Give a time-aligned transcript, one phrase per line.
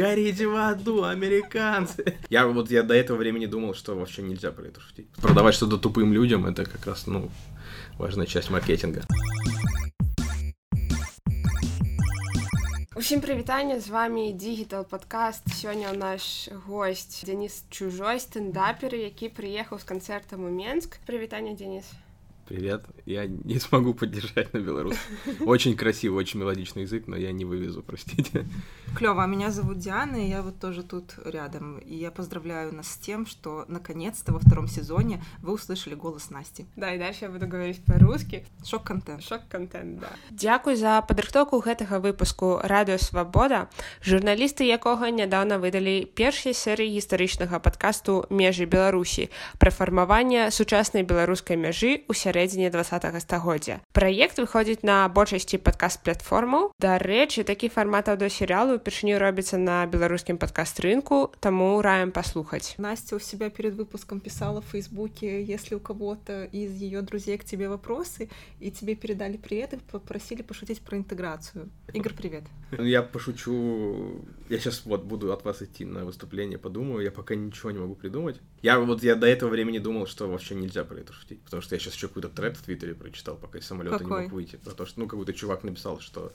[0.00, 2.17] Горите в аду, американцы!
[2.29, 5.09] Я вот я до этого времени думал, что вообще нельзя про это шутить.
[5.17, 7.29] Продавать что-то тупым людям, это как раз, ну,
[7.97, 9.01] важная часть маркетинга.
[12.95, 19.83] Усім прывітанне з вами дигітал подкаст сёння наш гость Денис чужой стендапер які прыехаў з
[19.83, 21.91] канцэртам у Менск прывітанне Денис
[22.50, 22.84] Привет.
[23.06, 25.16] Я не смогу поддержать на белорусском.
[25.46, 28.46] Очень красивый, очень мелодичный язык, но я не вывезу, простите.
[28.94, 29.24] Клево.
[29.24, 31.78] А меня зовут Диана, и я вот тоже тут рядом.
[31.78, 36.66] И я поздравляю нас с тем, что наконец-то во втором сезоне вы услышали голос Насти.
[36.76, 38.46] Да, и дальше я буду говорить по-русски.
[38.64, 39.24] Шок-контент.
[39.24, 40.08] Шок-контент, да.
[40.30, 43.68] Дякую за падрыхтоўку гэтага выпуску радыё свабода
[44.02, 52.06] журналісты якога нядаўна выдалі першай серыі гістарычнага падкасту межы беларусі пра фармаванне сучаснай беларускай мяжы
[52.06, 52.36] ў сярэдзіне
[52.70, 52.84] два
[53.20, 60.38] стагоддзя праект выходзіць на большасці падкаст платформаў дарэчы такі фармат аўдыосерыялу упершыню робіцца на беларускім
[60.38, 65.80] падкаст рынку таму раем паслухаць Настя у себя перед выпуском писала в фейсбуке если у
[65.80, 68.28] кого-то из ее друзей к тебе вопросы
[68.60, 72.44] и тебе передали привет и попросили пошутить про интеграцию Игорь привет
[72.78, 77.70] я пошучу я сейчас вот буду от вас идти на выступление подумаю я пока ничего
[77.70, 81.12] не могу придумать я вот я до этого времени думал что вообще нельзя про это
[81.12, 84.09] шутить потому что я сейчас еще какой-то тред в Твиттере прочитал, пока из самолета не
[84.09, 84.55] мог выйти.
[84.57, 86.33] Про то, что, ну, какой-то чувак написал, что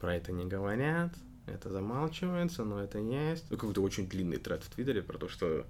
[0.00, 1.14] про это не говорят,
[1.46, 3.44] это замалчивается, но это есть.
[3.50, 5.66] Ну, какой-то очень длинный тред в Твиттере про то, что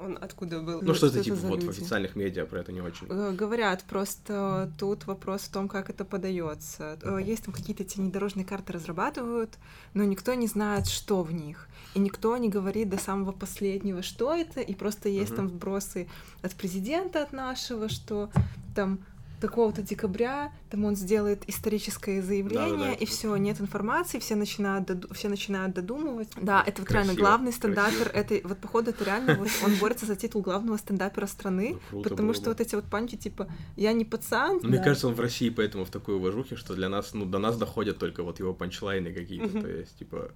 [0.00, 0.80] он откуда был?
[0.82, 3.06] Ну, что-то типа вот в официальных медиа про это не очень.
[3.08, 6.98] Э, говорят, просто тут вопрос в том, как это подается.
[7.02, 7.22] Uh-huh.
[7.22, 9.58] Есть там какие-то эти внедорожные карты разрабатывают,
[9.94, 11.68] но никто не знает, что в них.
[11.94, 15.36] И никто не говорит до самого последнего, что это, и просто есть uh-huh.
[15.36, 16.08] там вбросы
[16.42, 18.30] от президента, от нашего, что
[18.74, 19.00] там
[19.40, 22.92] такого-то декабря, там он сделает историческое заявление, да, да, да.
[22.92, 26.28] и все, нет информации, все начинают, доду- все начинают додумывать.
[26.40, 28.34] Да, это вот красиво, реально главный стендапер, красиво.
[28.36, 32.34] это вот походу это реально вот он борется за титул главного стендапера страны, ну, потому
[32.34, 34.60] что вот эти вот панчи типа я не пацан.
[34.62, 37.56] Мне кажется, он в России поэтому в такой уважухе, что для нас, ну до нас
[37.56, 40.30] доходят только вот его панчлайны какие-то, то есть типа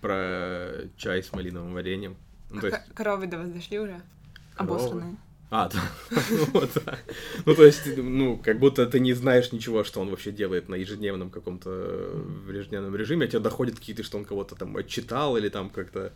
[0.00, 2.16] про чай с малиновым вареньем.
[2.50, 2.76] Ну, есть...
[2.94, 4.00] Коровы до вас дошли уже?
[4.56, 5.16] Обосранные.
[5.50, 5.82] А, да.
[6.52, 6.98] вот, да.
[7.46, 10.74] Ну, то есть, ну, как будто ты не знаешь ничего, что он вообще делает на
[10.74, 15.48] ежедневном каком-то в ежедневном режиме, а тебе доходят какие-то, что он кого-то там отчитал или
[15.48, 16.12] там как-то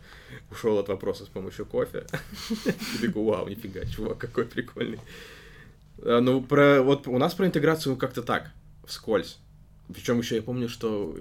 [0.51, 2.05] ушел от вопроса с помощью кофе.
[2.65, 4.99] И такой, вау, нифига, чувак, какой прикольный.
[6.03, 8.51] А, ну, про, вот у нас про интеграцию как-то так,
[8.85, 9.39] вскользь.
[9.91, 11.15] Причем еще я помню, что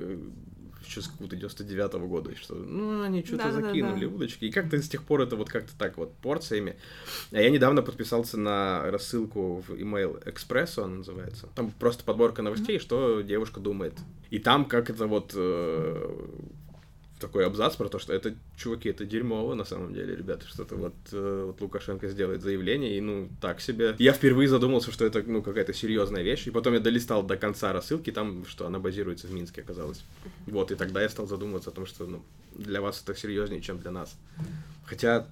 [0.96, 4.14] э, еще с какого-то 99-го года, что, ну, они что-то да, закинули, да, да.
[4.14, 6.76] удочки, и как-то с тех пор это вот как-то так вот порциями.
[7.30, 11.48] А я недавно подписался на рассылку в email Экспрессу, она называется.
[11.54, 12.82] Там просто подборка новостей, mm-hmm.
[12.82, 13.94] что девушка думает.
[14.30, 16.10] И там как это вот э,
[17.22, 20.94] такой абзац про то, что это, чуваки, это дерьмово на самом деле, ребята, что-то вот,
[21.12, 23.94] э, вот Лукашенко сделает заявление, и ну, так себе.
[23.98, 27.72] Я впервые задумался, что это, ну, какая-то серьезная вещь, и потом я долистал до конца
[27.72, 30.04] рассылки, там, что она базируется в Минске, оказалось.
[30.46, 32.22] Вот, и тогда я стал задумываться о том, что, ну,
[32.54, 34.14] для вас это серьезнее, чем для нас.
[34.84, 35.26] Хотя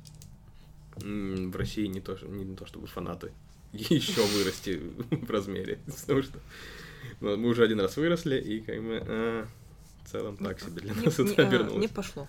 [0.96, 3.32] в России не то, не то чтобы фанаты
[3.72, 4.80] еще вырасти
[5.10, 6.38] в размере, потому что
[7.20, 9.46] ну, мы уже один раз выросли, и как бы...
[10.12, 11.80] А, в целом так себе для нас не, это обернулось.
[11.80, 12.26] Не пошло.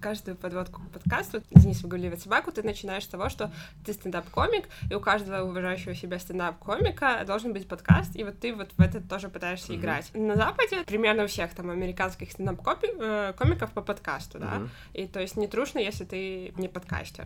[0.00, 3.52] Каждую подводку к подкасту Денис выгуливает собаку, ты начинаешь с того, что
[3.84, 8.70] ты стендап-комик, и у каждого уважающего себя стендап-комика должен быть подкаст, и вот ты вот
[8.76, 9.76] в это тоже пытаешься uh-huh.
[9.76, 10.14] играть.
[10.14, 14.68] На Западе примерно у всех там американских стендап-комиков э, по подкасту, да, uh-huh.
[14.94, 17.24] и то есть не трудно, если ты не подкастер.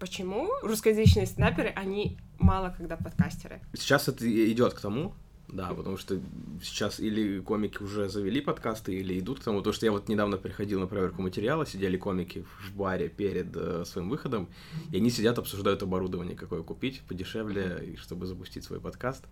[0.00, 3.60] Почему русскоязычные стендаперы, они мало когда подкастеры?
[3.74, 5.14] Сейчас это идет к тому,
[5.52, 6.18] да, потому что
[6.62, 9.60] сейчас или комики уже завели подкасты, или идут к тому.
[9.60, 13.84] То, что я вот недавно приходил на проверку материала, сидели комики в баре перед э,
[13.84, 14.48] своим выходом,
[14.90, 19.24] и они сидят, обсуждают оборудование, какое купить подешевле, чтобы запустить свой подкаст.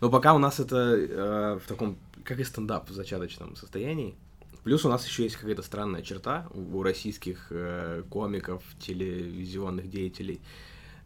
[0.00, 4.16] Но пока у нас это э, в таком, как и стендап, в зачаточном состоянии.
[4.64, 10.40] Плюс у нас еще есть какая-то странная черта у, у российских э, комиков, телевизионных деятелей.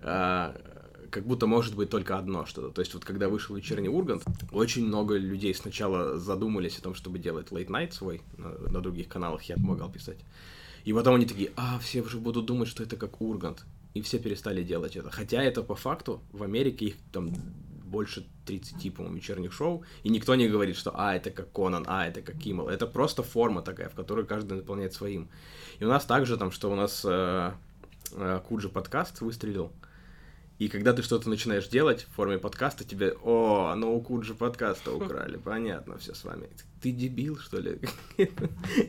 [0.00, 0.54] Э,
[1.14, 2.70] как будто может быть только одно что-то.
[2.70, 7.20] То есть вот когда вышел «Вечерний Ургант», очень много людей сначала задумались о том, чтобы
[7.20, 10.18] делать late night свой, на, на других каналах я помогал писать.
[10.84, 13.64] И потом они такие, а, все уже будут думать, что это как Ургант.
[13.94, 15.08] И все перестали делать это.
[15.08, 17.30] Хотя это по факту в Америке их там
[17.84, 22.08] больше 30, по-моему, вечерних шоу, и никто не говорит, что «а, это как Конан», «а,
[22.08, 22.68] это как Киммел».
[22.68, 25.28] Это просто форма такая, в которой каждый наполняет своим.
[25.78, 27.52] И у нас также там, что у нас э,
[28.10, 29.70] э, Куджи подкаст выстрелил,
[30.58, 34.92] И когда ты что-то начинаешь делать в форме подкаста, тебе, о, ну у Куджи подкаста
[34.92, 36.48] украли, понятно, все с вами.
[36.80, 37.80] Ты дебил, что ли?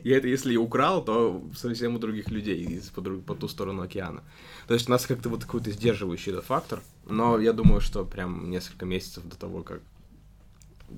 [0.03, 3.81] Я это если и украл, то совсем у других людей из по, по ту сторону
[3.81, 4.23] океана.
[4.67, 8.49] То есть у нас как-то вот какой-то сдерживающий этот фактор, но я думаю, что прям
[8.51, 9.81] несколько месяцев до того, как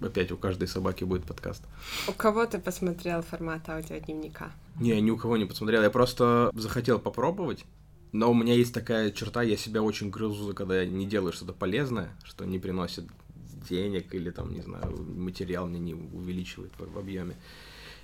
[0.02, 1.64] опять у каждой собаки будет подкаст.
[2.10, 4.52] У кого ты посмотрел формат аудиодневника?
[4.80, 5.82] Не, ни у кого не посмотрел.
[5.82, 7.64] Я просто захотел попробовать.
[8.12, 11.54] Но у меня есть такая черта, я себя очень грызу, когда я не делаю что-то
[11.54, 13.06] полезное, что не приносит
[13.70, 17.36] денег или там, не знаю, материал мне не увеличивает в, в объеме.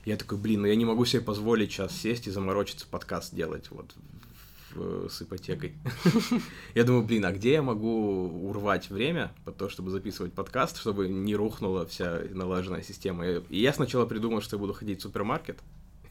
[0.06, 3.72] Я такой, блин, ну я не могу себе позволить сейчас сесть и заморочиться подкаст делать
[3.72, 3.96] вот
[4.76, 5.74] в, с ипотекой.
[6.76, 11.08] Я думаю, блин, а где я могу урвать время по то, чтобы записывать подкаст, чтобы
[11.08, 13.26] не рухнула вся налаженная система.
[13.26, 15.60] И я сначала придумал, что я буду ходить в супермаркет,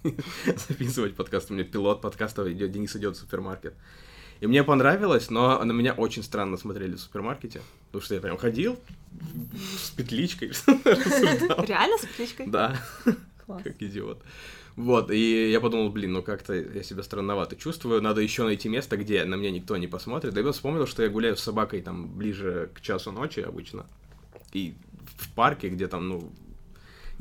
[0.69, 1.51] записывать подкаст.
[1.51, 3.75] У меня пилот подкаста идет, Денис идет в супермаркет.
[4.41, 8.37] И мне понравилось, но на меня очень странно смотрели в супермаркете, потому что я прям
[8.37, 8.77] ходил
[9.79, 10.49] с петличкой.
[11.67, 12.47] Реально с петличкой?
[12.49, 12.77] Да.
[13.47, 14.23] Как идиот.
[14.75, 18.97] Вот, и я подумал, блин, ну как-то я себя странновато чувствую, надо еще найти место,
[18.97, 20.33] где на меня никто не посмотрит.
[20.33, 23.87] Да я вспомнил, что я гуляю с собакой там ближе к часу ночи обычно,
[24.53, 24.75] и
[25.19, 26.33] в парке, где там, ну,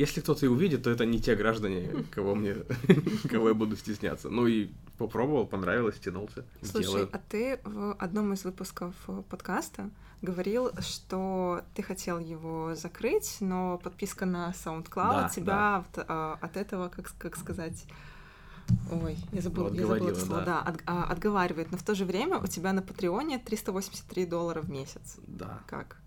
[0.02, 2.56] если кто-то и увидит, то это не те граждане, кого мне,
[3.30, 4.30] кого я буду стесняться.
[4.30, 6.44] Ну и попробовал, понравилось, тянулся.
[6.62, 7.10] Слушай, сделаю.
[7.12, 8.96] а ты в одном из выпусков
[9.30, 9.90] подкаста
[10.24, 15.78] говорил, что ты хотел его закрыть, но подписка на SoundCloud да, тебя да.
[15.78, 17.86] От, а, от этого, как, как сказать,
[18.90, 20.42] Ой, я забыла, я забыла это слово.
[20.42, 21.72] Да, да от, а, отговаривает.
[21.72, 25.18] Но в то же время у тебя на Патреоне 383 доллара в месяц.
[25.28, 25.60] Да.
[25.68, 26.01] Как?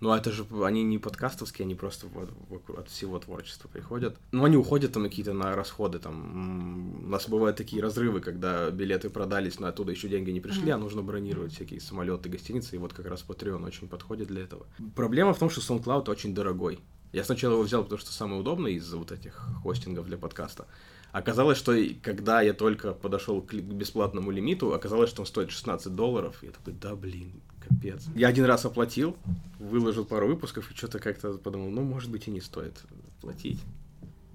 [0.00, 2.30] Ну, это же, они не подкастовские, они просто вот,
[2.76, 4.16] от всего творчества приходят.
[4.32, 9.08] Ну, они уходят там какие-то на расходы, там, у нас бывают такие разрывы, когда билеты
[9.08, 10.74] продались, но оттуда еще деньги не пришли, mm-hmm.
[10.74, 14.66] а нужно бронировать всякие самолеты, гостиницы, и вот как раз Patreon очень подходит для этого.
[14.94, 16.80] Проблема в том, что SoundCloud очень дорогой.
[17.12, 20.66] Я сначала его взял, потому что самый удобный из вот этих хостингов для подкаста.
[21.12, 26.42] Оказалось, что когда я только подошел к бесплатному лимиту, оказалось, что он стоит 16 долларов.
[26.42, 28.04] Я такой, да блин, капец.
[28.14, 29.16] Я один раз оплатил,
[29.58, 32.82] выложил пару выпусков и что-то как-то подумал, ну, может быть, и не стоит
[33.20, 33.60] платить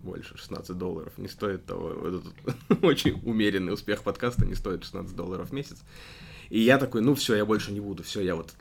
[0.03, 1.17] больше 16 долларов.
[1.17, 1.91] Не стоит того.
[2.07, 5.77] Этот очень умеренный успех подкаста не стоит 16 долларов в месяц.
[6.49, 8.03] И я такой, ну все, я больше не буду.
[8.03, 8.53] Все, я вот,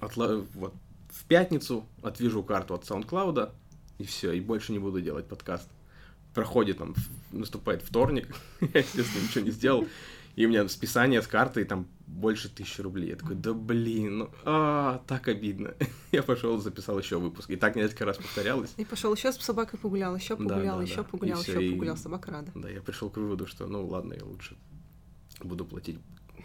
[0.00, 0.44] отла...
[0.54, 0.74] вот
[1.08, 3.50] в пятницу отвяжу карту от SoundCloud,
[3.98, 5.68] и все, и больше не буду делать подкаст
[6.34, 6.94] проходит, там,
[7.32, 9.86] наступает вторник, я, естественно, ничего не сделал,
[10.36, 13.10] и у меня списание с карты, и там больше тысячи рублей.
[13.10, 15.74] Я такой, да блин, ну, а, так обидно.
[16.12, 17.50] я пошел, записал еще выпуск.
[17.50, 18.72] И так несколько раз повторялось.
[18.76, 21.04] И пошел еще с собакой погулял, еще погулял, да, да, еще да.
[21.04, 21.70] погулял, еще и...
[21.70, 22.52] погулял, собака рада.
[22.54, 24.56] Да, я пришел к выводу, что, ну ладно, я лучше
[25.40, 25.98] буду платить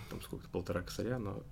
[0.09, 1.43] там сколько-то полтора косаря, но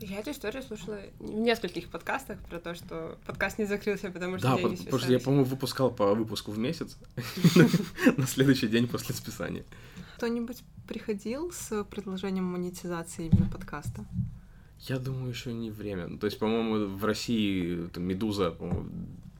[0.00, 4.48] я эту историю слушала в нескольких подкастах про то, что подкаст не закрылся, потому что
[4.48, 6.96] Да, потому что я, по-моему, выпускал по выпуску в месяц
[8.16, 9.64] на следующий день после списания.
[10.22, 14.04] Кто-нибудь приходил с предложением монетизации именно подкаста?
[14.78, 16.06] Я думаю, еще не время.
[16.06, 18.56] Ну, то есть, по-моему, в России Медуза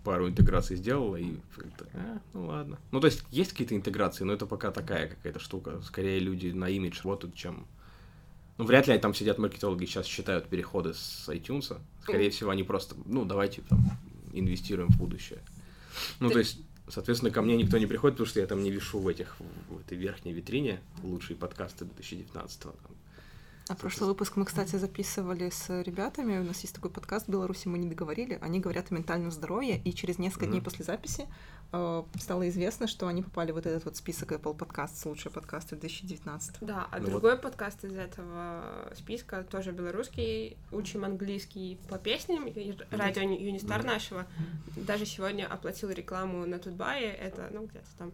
[0.02, 2.80] пару интеграций сделала, и как-то, а, ну ладно.
[2.90, 5.80] Ну, то есть, есть какие-то интеграции, но это пока такая какая-то штука.
[5.84, 7.68] Скорее люди на имидж работают, чем
[8.58, 11.78] ну, вряд ли там сидят маркетологи, сейчас считают переходы с iTunes.
[12.02, 13.84] Скорее всего, они просто, ну, давайте там
[14.32, 15.42] инвестируем в будущее.
[16.18, 16.58] Ну, то есть,
[16.92, 19.36] соответственно, ко мне никто не приходит, потому что я там не вешу в этих,
[19.70, 22.74] в этой верхней витрине лучшие подкасты 2019 -го.
[23.68, 26.38] А прошлый выпуск мы, кстати, записывали с ребятами.
[26.38, 28.36] У нас есть такой подкаст в Беларуси, мы не договорили.
[28.42, 30.50] Они говорят о ментальном здоровье, и через несколько mm-hmm.
[30.50, 31.28] дней после записи
[31.70, 35.76] э, стало известно, что они попали в вот этот вот список Apple Podcasts, лучшие подкасты
[35.76, 36.56] 2019.
[36.60, 37.42] Да, а ну другой вот.
[37.42, 42.46] подкаст из этого списка, тоже белорусский, учим английский по песням,
[42.90, 43.86] радио Юнистар mm-hmm.
[43.86, 44.26] нашего,
[44.76, 48.12] даже сегодня оплатил рекламу на Тутбае, это, ну, где-то там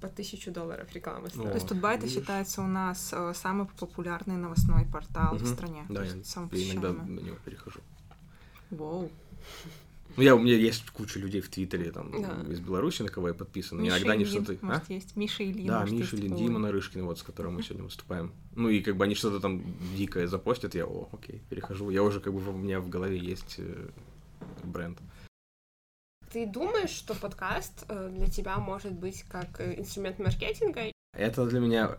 [0.00, 1.48] по тысячу долларов рекламы стоит.
[1.48, 5.44] То есть Тутбай это считается у нас э, самый популярный новостной портал угу.
[5.44, 5.86] в стране.
[5.88, 6.12] Да, я,
[6.52, 7.80] я иногда на него перехожу.
[8.70, 9.10] Вау.
[10.16, 12.50] Ну, я, у меня есть куча людей в Твиттере, там, да.
[12.50, 13.82] из Беларуси, на кого я подписан.
[13.82, 14.56] Миша Иногда они что-то...
[14.62, 14.92] Может, а?
[14.92, 15.66] есть Миша Ильин.
[15.66, 18.32] Да, Миша Ильин, Дима Нарышкин, вот, с которым мы сегодня выступаем.
[18.54, 19.62] Ну, и как бы они что-то там
[19.94, 21.90] дикое запостят, я, о, окей, перехожу.
[21.90, 23.88] Я уже, как бы, у меня в голове есть э,
[24.64, 24.98] бренд.
[26.36, 30.92] Ты думаешь, что подкаст э, для тебя может быть как э, инструмент маркетинга?
[31.14, 31.96] Это для меня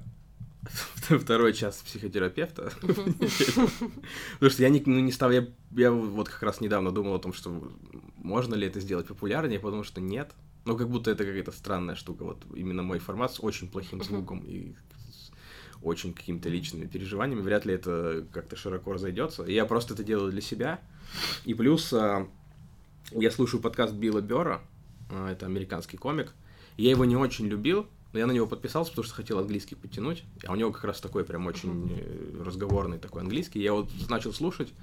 [1.09, 2.71] второй час психотерапевта.
[2.79, 7.19] Потому что я не, ну, не стал, я, я вот как раз недавно думал о
[7.19, 7.71] том, что
[8.17, 10.35] можно ли это сделать популярнее, потому что нет.
[10.65, 12.23] Ну, как будто это какая-то странная штука.
[12.23, 14.75] Вот именно мой формат с очень плохим звуком и
[15.81, 19.45] очень какими-то личными переживаниями, вряд ли это как-то широко разойдется.
[19.45, 20.79] Я просто это делаю для себя.
[21.43, 22.27] И плюс а,
[23.11, 24.61] я слушаю подкаст Билла Бера,
[25.09, 26.33] а, это американский комик.
[26.75, 30.23] Я его не очень любил, но я на него подписался, потому что хотел английский подтянуть.
[30.45, 33.61] А у него как раз такой прям очень э, разговорный такой английский.
[33.61, 34.73] Я вот начал слушать.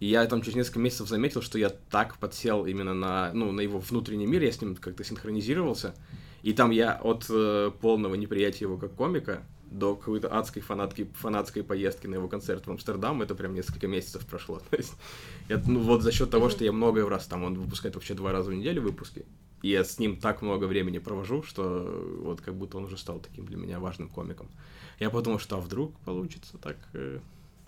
[0.00, 3.60] И я там через несколько месяцев заметил, что я так подсел именно на, ну, на
[3.60, 5.94] его внутренний мир, я с ним как-то синхронизировался.
[6.42, 9.42] И там я от э, полного неприятия его как комика
[9.74, 14.24] до какой-то адской фанатки, фанатской поездки на его концерт в Амстердам, это прям несколько месяцев
[14.24, 14.60] прошло.
[14.70, 14.94] То есть,
[15.48, 18.32] я, ну вот за счет того, что я много раз, там он выпускает вообще два
[18.32, 19.24] раза в неделю выпуски,
[19.62, 23.18] и я с ним так много времени провожу, что вот как будто он уже стал
[23.18, 24.48] таким для меня важным комиком.
[25.00, 27.18] Я подумал, что а вдруг получится так э,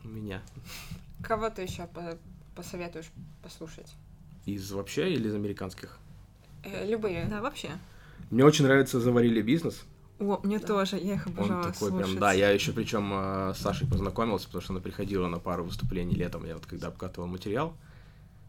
[0.04, 0.42] у меня.
[1.22, 2.16] Кого ты еще по
[2.54, 3.10] посоветуешь
[3.42, 3.94] послушать?
[4.46, 5.98] Из вообще или из американских?
[6.62, 7.26] Э, любые.
[7.28, 7.70] Да, вообще.
[8.30, 9.84] Мне очень нравится «Заварили бизнес».
[10.18, 10.66] О, мне да.
[10.66, 12.06] тоже, я их обожала Он такой слушать.
[12.06, 15.64] прям, да, я еще причем э, с Сашей познакомился, потому что она приходила на пару
[15.64, 17.76] выступлений летом, я вот когда обкатывал материал,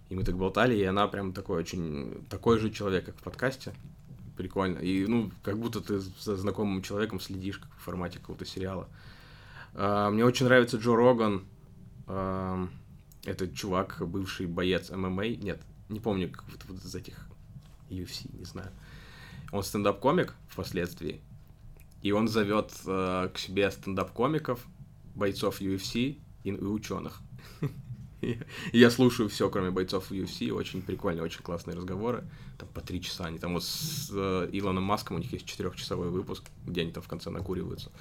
[0.10, 3.74] и мы так болтали, и она прям такой очень, такой же человек, как в подкасте,
[4.38, 8.88] прикольно, и, ну, как будто ты со знакомым человеком следишь, как в формате какого-то сериала.
[9.74, 11.44] Э, мне очень нравится Джо Роган,
[12.08, 12.68] э,
[13.26, 15.60] это чувак, бывший боец ММА, нет,
[15.90, 17.28] не помню, как вот, вот из этих
[17.90, 18.72] UFC, не знаю.
[19.52, 21.22] Он стендап-комик впоследствии,
[22.02, 24.66] и он зовет э, к себе стендап-комиков,
[25.16, 27.22] бойцов UFC и, и ученых.
[28.74, 32.24] Я слушаю все, кроме бойцов UFC, очень прикольные, очень классные разговоры.
[32.58, 33.26] Там по три часа.
[33.26, 37.04] Они там вот с э, Илоном Маском, у них есть четырехчасовой выпуск, где они там
[37.04, 37.92] в конце накуриваются.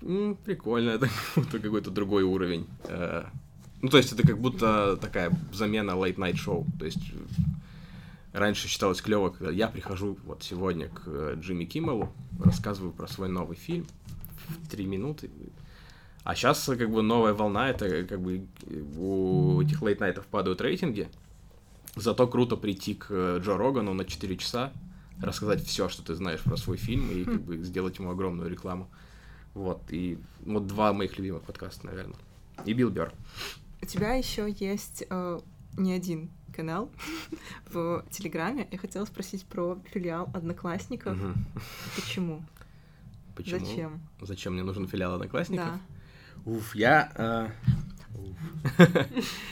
[0.00, 0.90] Ну, прикольно,
[1.36, 2.66] это какой-то другой уровень.
[2.84, 3.24] Э,
[3.82, 6.66] ну, то есть это как будто такая замена late-night шоу.
[6.78, 7.12] То есть
[8.32, 13.28] раньше считалось клево, когда я прихожу вот сегодня к э, Джимми Киммелу, рассказываю про свой
[13.28, 13.86] новый фильм
[14.48, 15.30] в три минуты.
[16.22, 18.46] А сейчас как бы новая волна, это как бы
[18.96, 21.08] у этих лейт-найтов падают рейтинги.
[21.96, 24.72] Зато круто прийти к э, Джо Рогану на 4 часа,
[25.20, 28.88] рассказать все, что ты знаешь про свой фильм, и как бы сделать ему огромную рекламу.
[29.54, 32.18] Вот, и вот два моих любимых подкаста, наверное.
[32.64, 33.12] И Билл Бёрр.
[33.82, 35.40] У тебя еще есть э,
[35.76, 36.90] не один канал
[37.70, 38.68] в Телеграме.
[38.70, 41.16] Я хотела спросить про филиал Одноклассников.
[41.16, 41.46] Мгм.
[41.96, 42.44] Почему?
[43.34, 43.58] Почему?
[43.58, 44.00] Зачем?
[44.20, 45.66] Зачем мне нужен филиал Одноклассников?
[45.66, 45.80] Да.
[46.50, 47.12] Уф, я...
[47.14, 47.48] э.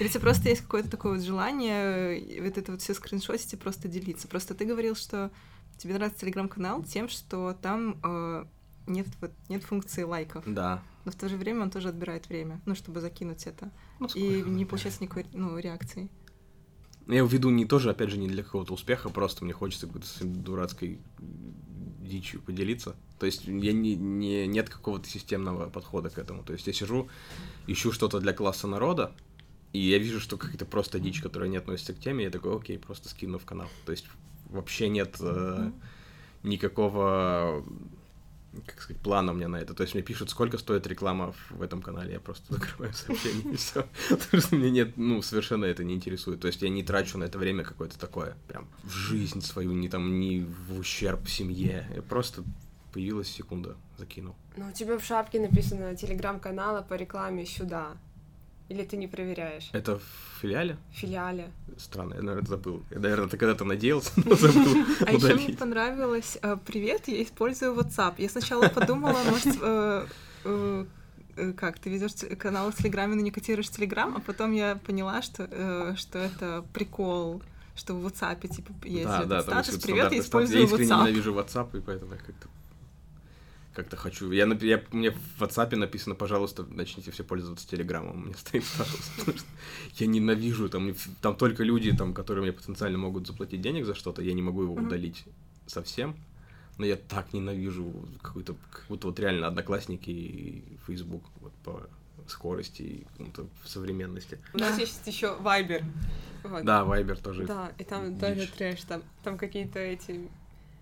[0.01, 3.89] Или тебе просто есть какое-то такое вот желание вот это вот все скриншотить и просто
[3.89, 4.29] делиться?
[4.29, 5.31] Просто ты говорил, что
[5.77, 8.45] тебе нравится телеграм-канал тем, что там э,
[8.87, 10.45] нет, вот, нет функции лайков.
[10.47, 10.83] Да.
[11.05, 13.71] Но в то же время он тоже отбирает время, ну, чтобы закинуть это.
[14.01, 16.09] Ну, И не получается никакой ну, реакции.
[17.09, 21.01] Я введу не тоже, опять же, не для какого-то успеха, просто мне хочется какой-то дурацкой
[21.19, 22.97] дичью поделиться.
[23.19, 26.43] То есть я не, не, нет какого-то системного подхода к этому.
[26.43, 27.09] То есть я сижу,
[27.67, 29.13] ищу что-то для класса народа,
[29.73, 32.79] и я вижу, что какая-то просто дичь, которая не относится к теме, я такой, окей,
[32.79, 33.69] просто скину в канал.
[33.87, 34.07] То есть
[34.51, 35.71] вообще нет э,
[36.43, 37.65] никакого
[38.67, 39.75] как сказать, плана у меня на это.
[39.75, 43.57] То есть мне пишут, сколько стоит реклама в этом канале, я просто закрываю сообщение и
[43.57, 43.87] все.
[44.09, 46.41] Потому что мне нет, ну, совершенно это не интересует.
[46.41, 49.89] То есть я не трачу на это время какое-то такое, прям в жизнь свою, не
[49.89, 51.87] там, не в ущерб семье.
[51.95, 52.45] Я просто
[52.93, 54.35] появилась секунда, закинул.
[54.57, 57.97] Ну, у тебя в шапке написано телеграм-канала по рекламе сюда.
[58.69, 59.71] Или ты не проверяешь?
[59.73, 60.77] Это в филиале?
[60.93, 61.51] В филиале.
[61.79, 62.83] Странно, я, наверное, забыл.
[62.91, 67.75] Я, наверное, ты когда-то надеялся, но забыл А еще мне понравилось э, «Привет, я использую
[67.75, 68.15] WhatsApp».
[68.19, 70.07] Я сначала подумала, может, э,
[70.45, 70.85] э,
[71.57, 75.95] как, ты ведешь канал в Телеграме, но не котируешь Телеграм, а потом я поняла, что,
[75.97, 77.43] что это прикол,
[77.75, 80.99] что в WhatsApp типа есть Да, этот да, статус «Привет, я использую Я искренне WhatsApp».
[80.99, 82.49] ненавижу WhatsApp, и поэтому я как-то
[83.79, 84.33] как-то хочу.
[84.33, 88.27] Я, я, мне в WhatsApp написано, пожалуйста, начните все пользоваться Телеграмом.
[88.27, 89.13] Меня стоит статус.
[89.17, 89.47] потому что
[89.95, 90.93] Я ненавижу, там,
[91.23, 94.63] там только люди, там, которые мне потенциально могут заплатить денег за что-то, я не могу
[94.63, 95.25] его удалить
[95.67, 96.17] совсем.
[96.77, 101.89] Но я так ненавижу какой-то, как будто вот реально одноклассники и Facebook вот, по
[102.27, 104.39] скорости и какому-то современности.
[104.55, 105.85] У нас есть еще Viber.
[106.43, 106.65] Вот.
[106.65, 107.47] Да, Viber тоже.
[107.47, 110.29] Да, и там тоже трэш, там, там какие-то эти...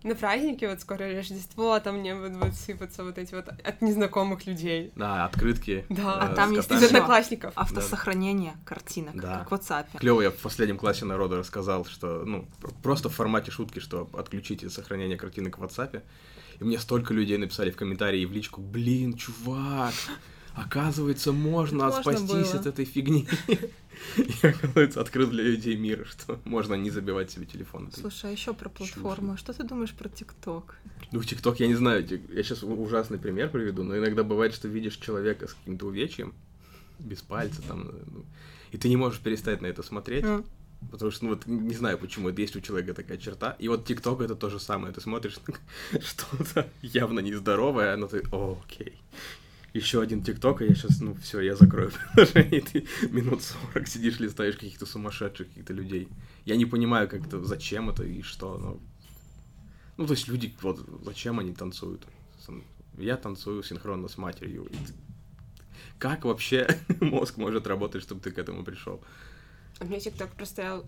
[0.03, 4.47] На праздники, вот скоро Рождество, там мне вот будут сыпаться вот эти вот от незнакомых
[4.47, 4.93] людей.
[4.95, 5.85] Да, открытки.
[5.89, 7.53] Да, А э, там с есть Из одноклассников.
[7.57, 9.39] Автосохранение картинок, Да.
[9.41, 9.87] как в WhatsApp.
[9.99, 14.09] Клево, я в последнем классе народа рассказал, что, ну, пр- просто в формате шутки, что
[14.13, 16.03] отключите сохранение картинок в WhatsApp.
[16.61, 19.93] И мне столько людей написали в комментарии и в личку, блин, чувак,
[20.57, 22.61] оказывается, можно, можно спастись было.
[22.61, 23.29] от этой фигни.
[24.17, 27.91] И, оказывается, открыл для людей мир, что можно не забивать себе телефон.
[27.93, 29.37] Слушай, а еще про платформу.
[29.37, 30.77] Что ты думаешь про ТикТок?
[31.13, 34.97] Ну, ТикТок, я не знаю, я сейчас ужасный пример приведу, но иногда бывает, что видишь
[34.97, 36.35] человека с каким-то увечьем,
[36.99, 38.25] без пальца там, ну,
[38.73, 40.43] и ты не можешь перестать на это смотреть, А.
[40.91, 43.87] потому что, ну, вот не знаю, почему, это есть у человека такая черта, и вот
[43.87, 45.39] ТикТок это то же самое, ты смотришь
[46.01, 48.95] что-то явно нездоровое, но ты, «О, окей.
[49.77, 53.87] Еще один ТикТок, и я сейчас, ну, все, я закрою приложение, и ты минут 40
[53.87, 56.09] сидишь, листаешь каких-то сумасшедших каких-то людей.
[56.47, 58.81] Я не понимаю, как это, зачем это и что, но
[59.97, 62.07] ну, то есть люди, вот, зачем они танцуют?
[62.99, 64.67] Я танцую синхронно с матерью.
[65.99, 66.67] Как вообще
[67.01, 69.03] мозг может работать, чтобы ты к этому пришел?
[69.81, 70.87] У меня ТикТок простоял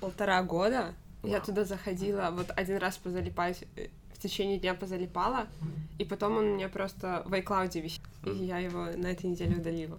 [0.00, 0.94] полтора года.
[1.22, 1.46] Я Вау.
[1.46, 5.46] туда заходила, вот один раз позалипать, э, в течение дня позалипала,
[5.98, 8.02] и потом он у меня просто в iCloud висит.
[8.32, 9.98] И я его на этой неделе удалила.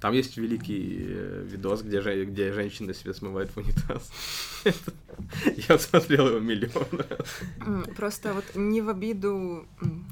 [0.00, 4.10] Там есть великий э, видос, где, же- где женщина себе смывает в унитаз.
[5.68, 7.40] Я смотрел его миллион раз.
[7.96, 9.66] Просто вот не в обиду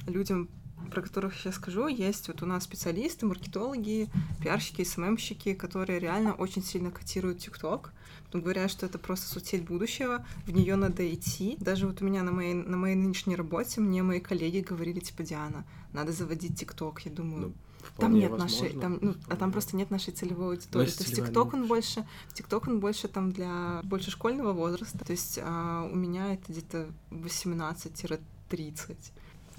[0.06, 0.48] людям,
[0.90, 4.08] про которых я скажу, есть вот у нас специалисты, маркетологи,
[4.42, 7.92] пиарщики, СММщики, которые реально очень сильно котируют ТикТок.
[8.32, 11.58] Говорят, что это просто соцсеть будущего, в нее надо идти.
[11.60, 15.22] Даже вот у меня на моей, на моей нынешней работе мне мои коллеги говорили, типа,
[15.22, 17.00] Диана, надо заводить TikTok.
[17.00, 17.52] Я думаю, Ну,
[17.98, 18.80] Там нет нашей, возможно.
[18.80, 20.86] там, ну, а там просто нет нашей целевой аудитории.
[20.86, 25.04] То есть TikTok он больше, TikTok он больше там для больше школьного возраста.
[25.04, 28.96] То есть а, у меня это где-то 18-30.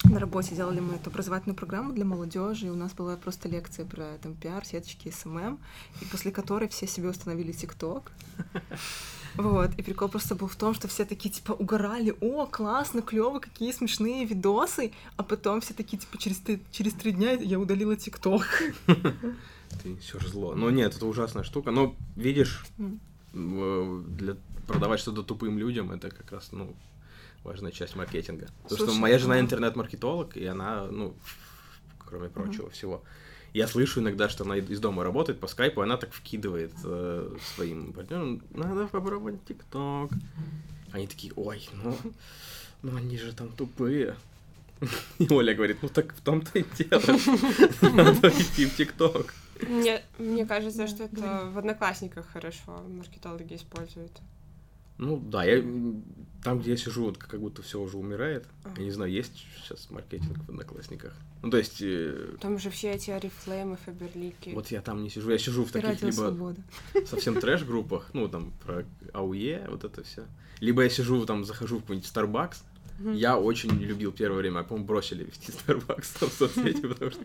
[0.04, 3.86] На работе делали мы эту образовательную программу для молодежи, и у нас была просто лекция
[3.86, 5.60] про там пиар, сеточки, SMM,
[6.02, 8.12] и после которой все себе установили TikTok.
[9.36, 13.40] Вот, и прикол просто был в том, что все такие, типа, угорали, о, классно, клево,
[13.40, 17.96] какие смешные видосы, а потом все такие, типа, через, три- через три дня я удалила
[17.96, 18.46] ТикТок.
[18.86, 20.54] Ты все зло.
[20.54, 21.72] Ну нет, это ужасная штука.
[21.72, 22.64] Но видишь,
[23.34, 26.76] для продавать что-то тупым людям это как раз, ну,
[27.44, 28.48] важная часть маркетинга.
[28.64, 31.16] Потому что Слушай, моя жена интернет-маркетолог, и она, ну,
[32.00, 33.04] кроме прочего всего.
[33.54, 37.38] Я слышу иногда, что она из дома работает по скайпу, и она так вкидывает э,
[37.56, 40.12] своим партнерам, надо попробовать ТикТок.
[40.92, 41.96] Они такие, ой, ну,
[42.82, 44.16] ну они же там тупые.
[45.20, 47.02] И Оля говорит, ну так в том-то и дело.
[47.94, 49.34] Надо идти в ТикТок.
[49.62, 54.12] Мне, мне кажется, что это в Одноклассниках хорошо маркетологи используют.
[55.04, 55.62] Ну да, я
[56.44, 58.48] там, где я сижу, вот как будто все уже умирает.
[58.64, 58.76] Ага.
[58.80, 61.14] Я не знаю, есть сейчас маркетинг в одноклассниках.
[61.42, 64.52] Ну, то есть, э, Там же все эти Арифлеймы, Фаберлики.
[64.54, 66.62] вот я там не сижу, я сижу в таких Радио либо Свобода.
[67.06, 70.26] совсем трэш-группах, ну, там, про АУЕ, вот это все.
[70.60, 72.58] Либо я сижу, там, захожу в какой-нибудь Starbucks.
[73.00, 77.22] Я очень любил первое время, а, по-моему, бросили вести Starbucks там в соцсети, потому что...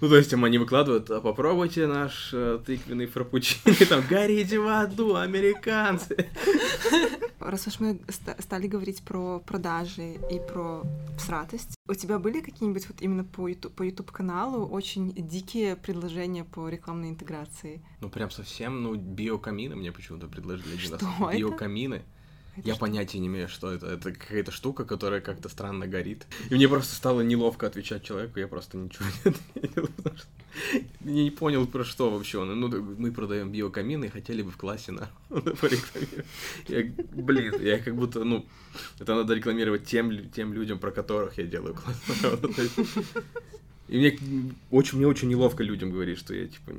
[0.00, 4.66] Ну, то есть, им они выкладывают, а попробуйте наш э, тыквенный фрапучино, там, горите в
[4.68, 6.28] аду, американцы.
[7.38, 10.82] Раз уж мы ста- стали говорить про продажи и про
[11.18, 16.44] всратость, у тебя были какие-нибудь вот именно по YouTube, по YouTube каналу очень дикие предложения
[16.44, 17.82] по рекламной интеграции?
[18.00, 21.00] Ну, прям совсем, ну, биокамины мне почему-то предложили один раз.
[21.00, 21.38] Что это?
[21.38, 22.02] Биокамины.
[22.64, 23.86] Я понятия не имею, что это.
[23.86, 26.26] Это какая-то штука, которая как-то странно горит.
[26.50, 30.26] И мне просто стало неловко отвечать человеку, я просто ничего не ответил, потому что
[31.04, 32.58] я не понял, про что вообще он.
[32.60, 36.26] Ну, мы продаем биокамины и хотели бы в классе на порекламировать.
[36.68, 36.84] Я,
[37.22, 38.46] блин, я как будто, ну,
[38.98, 41.76] это надо рекламировать тем, тем людям, про которых я делаю
[42.58, 42.78] есть-
[43.88, 44.18] И мне
[44.70, 46.72] очень, мне очень неловко людям говорить, что я, типа,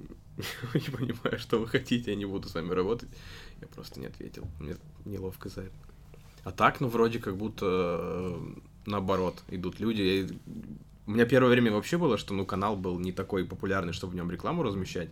[0.74, 3.10] не понимаю, что вы хотите, я не буду с вами работать.
[3.62, 4.48] Я просто не ответил.
[4.60, 4.76] Мне
[5.06, 5.76] неловко за это.
[6.44, 8.40] А так, ну, вроде как будто э,
[8.86, 10.02] наоборот идут люди.
[10.02, 10.28] Я-
[11.08, 14.16] У меня первое время вообще было, что, ну, канал был не такой популярный, чтобы в
[14.16, 15.10] нем рекламу размещать.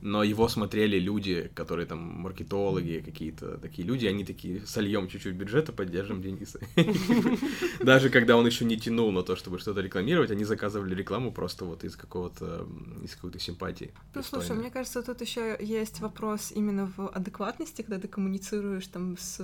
[0.00, 5.72] Но его смотрели люди, которые там маркетологи, какие-то такие люди, они такие, сольем чуть-чуть бюджета,
[5.72, 6.60] поддержим Дениса.
[7.80, 11.64] Даже когда он еще не тянул на то, чтобы что-то рекламировать, они заказывали рекламу просто
[11.64, 13.90] вот из какого-то, м, из какой-то симпатии.
[14.14, 19.16] Ну, слушай, мне кажется, тут еще есть вопрос именно в адекватности, когда ты коммуницируешь там
[19.18, 19.40] с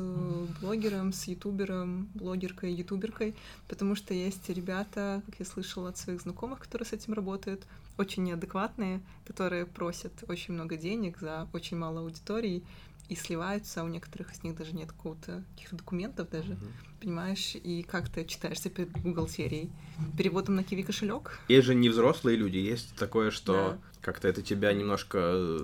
[0.61, 3.35] блогером, с ютубером, блогеркой, ютуберкой,
[3.69, 7.67] потому что есть ребята, как я слышала от своих знакомых, которые с этим работают,
[7.99, 12.65] очень неадекватные, которые просят очень много денег за очень мало аудитории
[13.09, 16.73] и сливаются, а у некоторых из них даже нет какого-то каких-то документов даже, Мгм.
[17.01, 19.71] понимаешь, и как ты читаешься перед бухгалтерией?
[20.17, 21.39] Переводом на киви кошелек?
[21.49, 23.79] Есть же не взрослые люди, есть такое, что Да.
[24.01, 25.61] как-то это тебя немножко,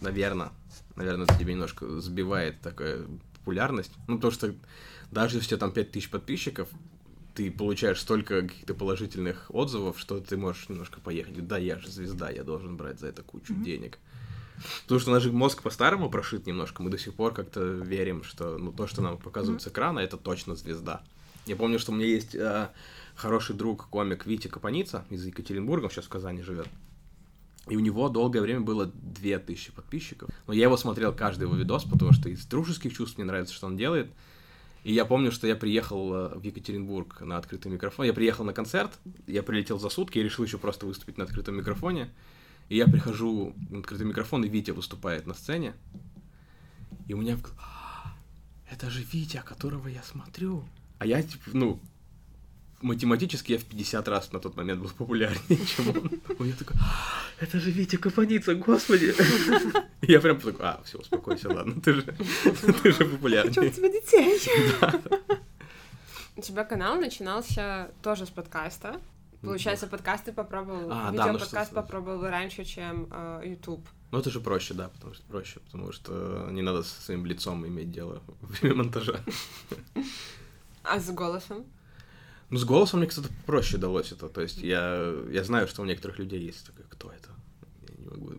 [0.00, 0.52] наверное,
[0.94, 3.92] наверное, это тебя немножко сбивает такая популярность.
[4.06, 4.54] Ну, потому что
[5.10, 6.68] даже если у тебя там 5000 подписчиков,
[7.36, 11.46] ты получаешь столько каких-то положительных отзывов, что ты можешь немножко поехать.
[11.46, 13.62] Да, я же звезда, я должен брать за это кучу mm-hmm.
[13.62, 13.98] денег.
[14.84, 18.72] Потому что наш мозг по-старому прошит немножко, мы до сих пор как-то верим, что ну,
[18.72, 19.64] то, что нам показывают mm-hmm.
[19.64, 21.02] с экрана, это точно звезда.
[21.44, 22.70] Я помню, что у меня есть э,
[23.14, 26.68] хороший друг, комик Витя Капаница из Екатеринбурга, он сейчас в Казани живет.
[27.68, 30.30] И у него долгое время было 2000 подписчиков.
[30.46, 33.66] Но я его смотрел каждый его видос, потому что из дружеских чувств мне нравится, что
[33.66, 34.10] он делает.
[34.86, 38.06] И я помню, что я приехал э, в Екатеринбург на открытый микрофон.
[38.06, 41.56] Я приехал на концерт, я прилетел за сутки, я решил еще просто выступить на открытом
[41.56, 42.08] микрофоне.
[42.68, 45.74] И я прихожу на открытый микрофон, и Витя выступает на сцене.
[47.08, 47.36] И у меня...
[47.58, 48.14] «А,
[48.70, 50.62] это же Витя, которого я смотрю.
[51.00, 51.80] А я, типа, ну,
[52.82, 56.10] математически я в 50 раз на тот момент был популярнее, чем он.
[56.46, 59.14] Я такой, «А, это же Витя Капаница, господи.
[60.02, 62.02] Я прям такой, а, все, успокойся, ладно, ты же,
[62.82, 63.68] ты же популярнее.
[63.68, 64.38] у тебя детей?
[66.36, 69.00] У тебя канал начинался тоже с подкаста.
[69.42, 73.86] Получается, подкасты попробовал, а, видеоподкаст да, ну, попробовал раньше, чем э, YouTube.
[74.10, 77.66] Ну, это же проще, да, потому что проще, потому что не надо со своим лицом
[77.66, 79.20] иметь дело во время монтажа.
[80.82, 81.64] А с голосом?
[82.48, 84.28] Ну, с голосом мне, кстати, проще далось это.
[84.28, 87.30] То есть я, я знаю, что у некоторых людей есть такое, кто это?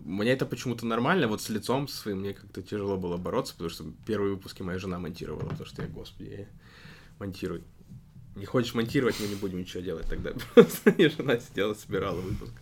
[0.05, 3.85] Мне это почему-то нормально, вот с лицом своим мне как-то тяжело было бороться, потому что
[4.05, 6.47] первые выпуски моя жена монтировала, потому что я, господи,
[7.19, 7.63] монтируй.
[8.35, 10.31] Не хочешь монтировать, мы не будем ничего делать тогда.
[10.53, 12.53] Просто мне жена сидела, собирала выпуск.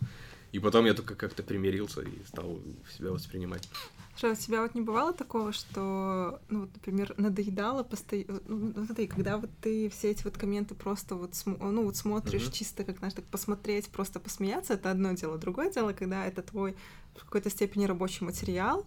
[0.51, 2.60] И потом я только как-то примирился и стал
[2.97, 3.69] себя воспринимать.
[4.15, 8.86] Что, у тебя вот не бывало такого, что, ну, вот, например, надоедало постоянно, ну, ну,
[8.86, 11.62] смотри, когда вот ты все эти вот комменты просто вот, см...
[11.62, 12.54] ну, вот смотришь uh-huh.
[12.54, 15.38] чисто, как, знаешь, так посмотреть, просто посмеяться, это одно дело.
[15.38, 16.78] Другое дело, когда это твой
[17.15, 18.86] в какой-то степени рабочий материал,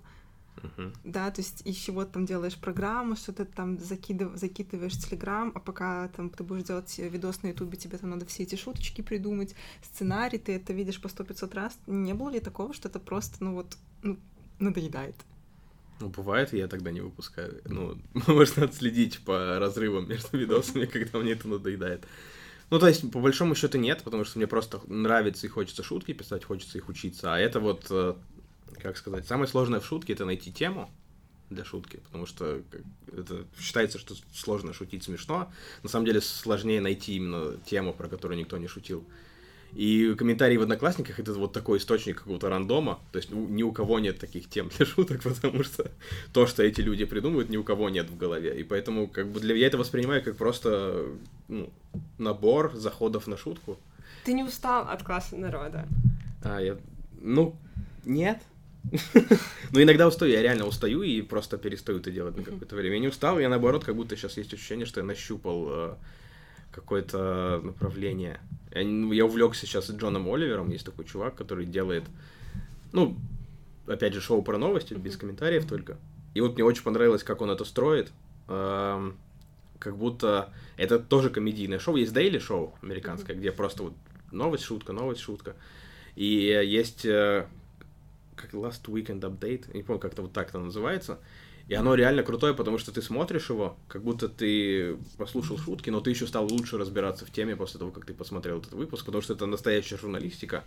[0.58, 0.92] Uh-huh.
[1.04, 5.52] Да, то есть из чего ты там делаешь программу, что-то там закидыв, закидываешь в Телеграм,
[5.54, 9.00] а пока там ты будешь делать видос на Ютубе, тебе там надо все эти шуточки
[9.02, 11.78] придумать, сценарий, ты это видишь по сто пятьсот раз.
[11.86, 14.18] Не было ли такого, что это просто, ну вот, ну,
[14.58, 15.14] надоедает?
[16.00, 17.60] Ну, бывает, я тогда не выпускаю.
[17.64, 22.04] Ну, можно отследить по разрывам между видосами, когда мне это надоедает.
[22.70, 26.12] Ну, то есть, по большому счету нет, потому что мне просто нравится и хочется шутки
[26.12, 27.34] писать, хочется их учиться.
[27.34, 28.14] А это вот, э,
[28.82, 30.90] как сказать, самое сложное в шутке— это найти тему
[31.48, 32.60] для шутки, потому что
[33.10, 35.50] это считается, что сложно шутить смешно.
[35.82, 39.02] На самом деле сложнее найти именно тему, про которую никто не шутил.
[39.74, 42.98] И комментарии в Одноклассниках это вот такой источник какого-то рандома.
[43.12, 45.90] То есть ни у кого нет таких тем для шуток, потому что
[46.32, 48.58] то, что эти люди придумывают, ни у кого нет в голове.
[48.58, 51.06] И поэтому как бы для я это воспринимаю как просто
[51.48, 51.70] ну,
[52.18, 53.78] набор заходов на шутку.
[54.24, 55.86] Ты не устал от класса народа?
[56.42, 56.76] А, я...
[57.20, 57.54] Ну,
[58.04, 58.42] нет.
[59.70, 62.94] Ну, иногда устаю, я реально устаю и просто перестаю это делать на какое-то время.
[62.94, 65.94] Я не устал, я наоборот, как будто сейчас есть ощущение, что я нащупал э,
[66.80, 68.40] какое-то направление.
[68.74, 72.04] Я, ну, я увлекся сейчас Джоном Оливером, есть такой чувак, который делает,
[72.92, 73.16] ну,
[73.86, 75.96] опять же, шоу про новости, без комментариев только.
[76.34, 78.12] И вот мне очень понравилось, как он это строит.
[78.48, 79.16] Эм,
[79.78, 81.96] как будто это тоже комедийное шоу.
[81.96, 83.94] Есть Daily шоу американское, где просто вот
[84.30, 85.56] новость, шутка, новость, шутка.
[86.14, 87.46] И есть э,
[88.36, 91.18] как Last Weekend Update, не помню, как-то вот так это называется.
[91.68, 96.00] И оно реально крутое, потому что ты смотришь его, как будто ты послушал шутки, но
[96.00, 99.20] ты еще стал лучше разбираться в теме после того, как ты посмотрел этот выпуск, потому
[99.20, 100.64] что это настоящая журналистика,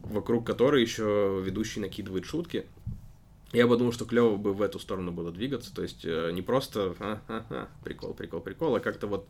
[0.00, 2.66] вокруг которой еще ведущий накидывает шутки.
[3.52, 6.42] Я бы думал, что клево бы в эту сторону было двигаться, то есть э, не
[6.42, 9.28] просто а, а, а, прикол, прикол, прикол, а как-то вот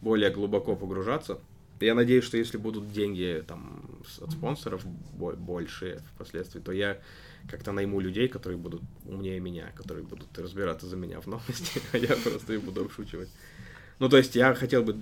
[0.00, 1.40] более глубоко погружаться.
[1.80, 3.82] Я надеюсь, что если будут деньги там
[4.20, 4.84] от спонсоров
[5.16, 7.00] большие впоследствии, то я
[7.48, 11.98] как-то найму людей, которые будут умнее меня, которые будут разбираться за меня в новости, а
[11.98, 13.30] я просто их буду обшучивать.
[13.98, 14.96] Ну, то есть я хотел бы,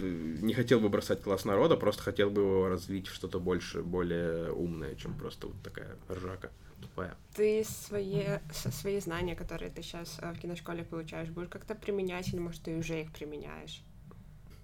[0.00, 4.52] не хотел бы бросать класс народа, просто хотел бы его развить в что-то больше, более
[4.52, 7.16] умное, чем просто вот такая ржака тупая.
[7.34, 12.38] Ты свои, свои знания, которые ты сейчас э, в киношколе получаешь, будешь как-то применять, или,
[12.38, 13.82] может, ты уже их применяешь?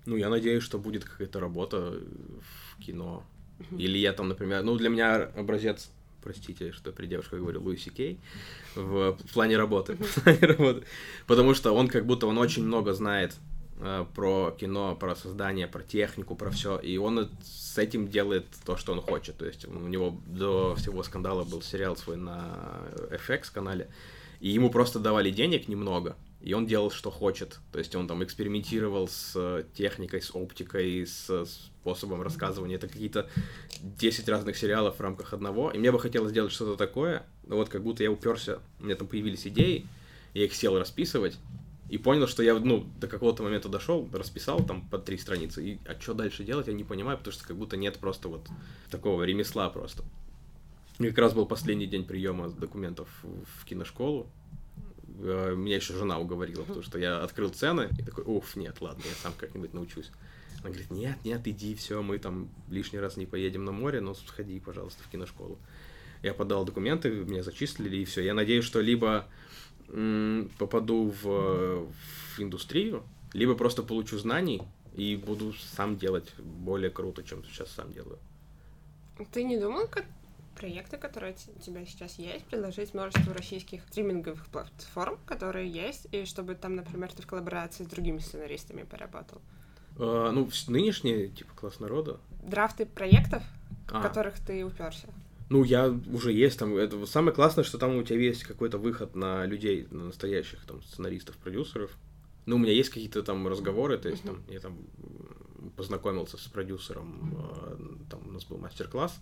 [0.07, 2.01] Ну, я надеюсь, что будет какая-то работа
[2.41, 3.25] в кино.
[3.73, 5.91] Или я там, например, ну, для меня образец
[6.23, 8.21] простите, что при девушках говорю Луиси Кей,
[8.75, 9.95] в, в плане работы.
[10.01, 10.87] В плане работы.
[11.27, 13.35] Потому что он как будто он очень много знает
[13.81, 18.77] э, про кино, про создание, про технику, про все, и он с этим делает то,
[18.77, 19.37] что он хочет.
[19.39, 23.89] То есть у него до всего скандала был сериал свой на FX канале,
[24.41, 27.59] и ему просто давали денег немного, и он делал, что хочет.
[27.71, 32.77] То есть он там экспериментировал с техникой, с оптикой, с способом рассказывания.
[32.77, 33.29] Это какие-то
[33.83, 35.71] 10 разных сериалов в рамках одного.
[35.71, 38.95] И мне бы хотелось сделать что-то такое, но вот как будто я уперся, у меня
[38.97, 39.87] там появились идеи,
[40.33, 41.39] я их сел расписывать,
[41.91, 45.79] И понял, что я, ну, до какого-то момента дошел, расписал там по три страницы, и
[45.87, 48.47] а что дальше делать, я не понимаю, потому что как будто нет просто вот
[48.91, 50.05] такого ремесла просто.
[51.01, 54.29] И как раз был последний день приема документов в киношколу.
[55.23, 59.03] Э, меня еще жена уговорила, потому что я открыл цены, и такой, уф, нет, ладно,
[59.05, 60.11] я сам как-нибудь научусь.
[60.61, 64.15] Она говорит, нет, нет, иди, все, мы там лишний раз не поедем на море, но
[64.15, 65.59] сходи, пожалуйста, в киношколу.
[66.23, 68.23] Я подал документы, меня зачислили, и все.
[68.23, 69.27] Я надеюсь, что либо
[70.59, 73.03] попаду в, в индустрию,
[73.33, 74.63] либо просто получу знаний
[74.95, 78.19] и буду сам делать более круто, чем сейчас сам делаю.
[79.33, 80.05] Ты не думал, как
[80.61, 86.55] проекты, которые у тебя сейчас есть, предложить множество российских стриминговых платформ, которые есть, и чтобы
[86.55, 89.41] там, например, ты в коллаборации с другими сценаристами поработал?
[89.99, 92.21] А, ну, нынешние, типа, класс народа.
[92.43, 93.43] Драфты проектов,
[93.91, 94.01] а.
[94.01, 95.09] в которых ты уперся.
[95.49, 96.77] Ну, я уже есть там.
[96.77, 100.83] Это самое классное, что там у тебя есть какой-то выход на людей, на настоящих там
[100.83, 101.97] сценаристов, продюсеров.
[102.45, 104.77] Ну, у меня есть какие-то там разговоры, то есть там я там
[105.77, 107.79] познакомился с продюсером, а,
[108.11, 109.19] там у нас был мастер-класс,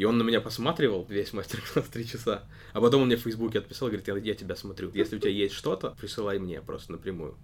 [0.00, 3.58] и он на меня посматривал весь мастер-класс три часа, а потом он мне в Фейсбуке
[3.58, 7.34] отписал, говорит, я, я тебя смотрю, если у тебя есть что-то, присылай мне просто напрямую.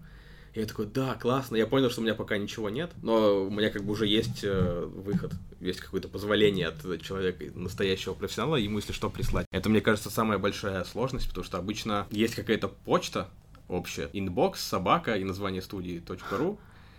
[0.55, 1.57] И я такой, да, классно.
[1.57, 4.41] Я понял, что у меня пока ничего нет, но у меня как бы уже есть
[4.43, 9.47] э, выход, есть какое-то позволение от человека, настоящего профессионала, ему, если что, прислать.
[9.51, 13.29] Это, мне кажется, самая большая сложность, потому что обычно есть какая-то почта
[13.69, 16.59] общая, inbox, собака и название студии .ру,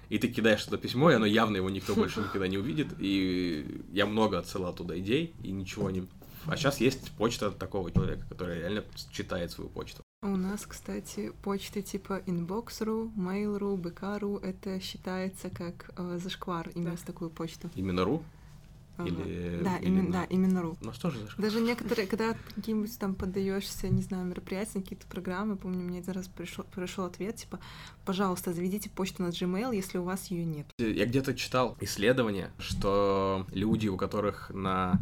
[0.10, 3.84] и ты кидаешь туда письмо, и оно явно его никто больше никогда не увидит, и
[3.91, 6.08] я много отсылал туда идей, и ничего не...
[6.46, 10.02] А сейчас есть почта такого человека, который реально читает свою почту.
[10.24, 17.06] У нас, кстати, почты типа Inbox.ru, Mail.ru, BK.ru, это считается как э, зашквар, именно да.
[17.06, 17.70] такую почту.
[17.76, 18.24] Именно .ру?
[19.06, 20.12] Или, да, именно, на...
[20.12, 20.78] да, именно .ру.
[20.82, 21.46] Ну что же зашквар?
[21.46, 26.28] Даже некоторые, когда каким-нибудь там поддаешься, не знаю, мероприятия, какие-то программы, помню, мне один раз
[26.28, 27.60] пришел, пришел ответ, типа,
[28.06, 30.68] пожалуйста, заведите почту на Gmail, если у вас ее нет.
[30.78, 35.00] Я где-то читал исследование, что люди, у которых на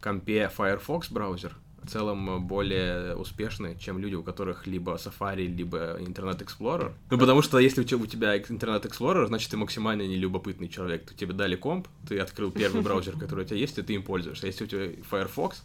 [0.00, 6.44] компе Firefox браузер, в целом более успешны, чем люди, у которых либо Safari, либо Internet
[6.44, 6.92] Explorer.
[7.10, 11.06] Ну, потому что если у тебя Internet Explorer, значит, ты максимально нелюбопытный человек.
[11.06, 14.02] Ты тебе дали комп, ты открыл первый браузер, который у тебя есть, и ты им
[14.02, 14.46] пользуешься.
[14.46, 15.62] Если у тебя Firefox,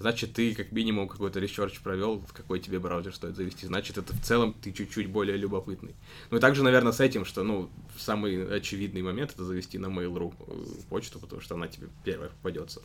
[0.00, 3.66] значит, ты как минимум какой-то research провел, какой тебе браузер стоит завести.
[3.66, 5.94] Значит, это в целом ты чуть-чуть более любопытный.
[6.30, 10.34] Ну и также, наверное, с этим, что, ну, самый очевидный момент это завести на Mail.ru
[10.38, 12.80] э, почту, потому что она тебе первая попадется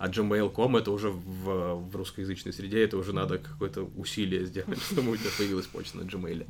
[0.00, 5.10] а gmail.com это уже в, в русскоязычной среде, это уже надо какое-то усилие сделать, чтобы
[5.10, 6.46] у тебя появилась почта на Gmail.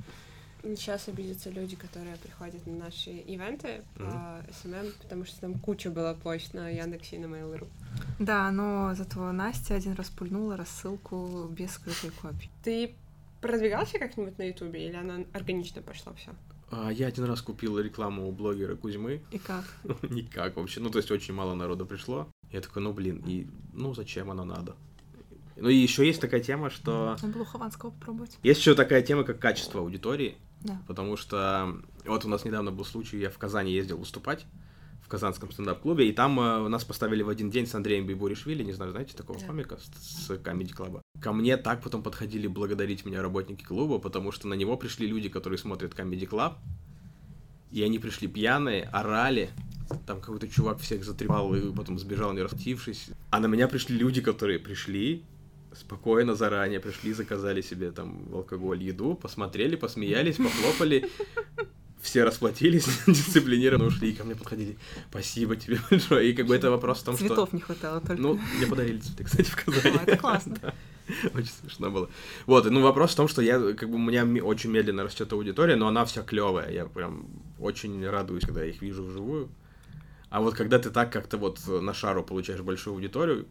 [0.63, 4.55] Сейчас обидятся люди, которые приходят на наши ивенты по mm-hmm.
[4.63, 7.67] SMM, потому что там куча была почт на Яндексе и на Mail.ru.
[8.21, 12.51] Да, но зато Настя один раз пульнула рассылку без скрытой копии.
[12.63, 12.95] Ты
[13.41, 16.31] продвигался как-нибудь на Ютубе, или она органично пошла все?
[16.71, 19.23] А, я один раз купил рекламу у блогера Кузьмы.
[19.31, 19.65] И как?
[20.03, 20.81] Никак вообще.
[20.81, 22.29] Ну, то есть очень мало народа пришло.
[22.53, 24.77] Я такой, ну блин, и ну зачем оно надо?
[25.57, 27.17] Ну и еще есть такая тема, что...
[27.21, 28.39] Надо было Хованского попробовать.
[28.43, 30.37] Есть еще такая тема, как качество аудитории.
[30.63, 30.81] Да.
[30.87, 34.47] Потому что вот у нас недавно был случай, я в Казани ездил выступать
[35.11, 38.93] Казанском стендап-клубе, и там э, нас поставили в один день с Андреем Бейбуришвили, не знаю,
[38.93, 39.47] знаете такого да.
[39.47, 41.01] комика с, с Comedy Club.
[41.21, 45.29] Ко мне так потом подходили благодарить меня работники клуба, потому что на него пришли люди,
[45.29, 46.55] которые смотрят Comedy Club,
[47.73, 49.51] и они пришли пьяные, орали,
[50.07, 53.11] там какой-то чувак всех затрепал и потом сбежал, не расплатившись.
[53.31, 55.25] А на меня пришли люди, которые пришли,
[55.75, 61.11] спокойно заранее пришли, заказали себе там алкоголь, еду, посмотрели, посмеялись, похлопали,
[62.01, 64.77] все расплатились, дисциплинированно ушли, и ко мне подходили.
[65.11, 66.31] Спасибо тебе большое.
[66.31, 67.47] И как бы это вопрос в том, Цветов что...
[67.47, 68.23] Цветов не хватало только.
[68.23, 69.97] Ну, мне подарили цветы, кстати, в Казани.
[69.97, 70.57] О, это классно.
[70.63, 70.75] да.
[71.35, 72.09] Очень смешно было.
[72.47, 75.77] Вот, ну вопрос в том, что я, как бы, у меня очень медленно растет аудитория,
[75.77, 76.71] но она вся клевая.
[76.71, 77.27] Я прям
[77.59, 79.49] очень радуюсь, когда я их вижу вживую.
[80.29, 83.47] А вот когда ты так как-то вот на шару получаешь большую аудиторию,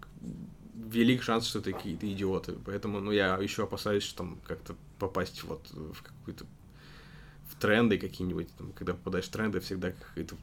[0.74, 2.56] велик шанс, что ты какие-то идиоты.
[2.66, 6.46] Поэтому, ну, я еще опасаюсь, что там как-то попасть вот в какую-то
[7.50, 10.36] в тренды какие-нибудь, там, когда попадаешь в тренды, всегда какой-то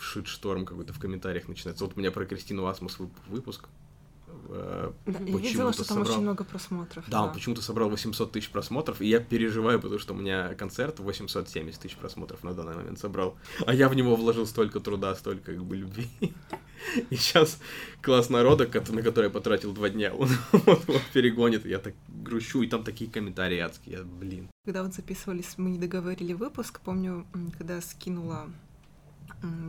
[0.00, 1.84] шит-шторм какой-то в комментариях начинается.
[1.84, 2.98] Вот у меня про Кристину Асмус
[3.28, 3.68] выпуск,
[4.48, 6.12] Э, да, я видела, что там собрал...
[6.12, 7.04] очень много просмотров.
[7.06, 10.54] Да, да, он почему-то собрал 800 тысяч просмотров, и я переживаю, потому что у меня
[10.54, 15.14] концерт 870 тысяч просмотров на данный момент собрал, а я в него вложил столько труда,
[15.14, 16.08] столько как бы любви.
[17.10, 17.58] И сейчас
[18.02, 22.62] класс народа, на который я потратил два дня, он вот, вот перегонит, я так грущу,
[22.62, 24.48] и там такие комментарии адские, я, блин.
[24.64, 27.26] Когда вот записывались, мы не договорили выпуск, помню,
[27.58, 28.48] когда скинула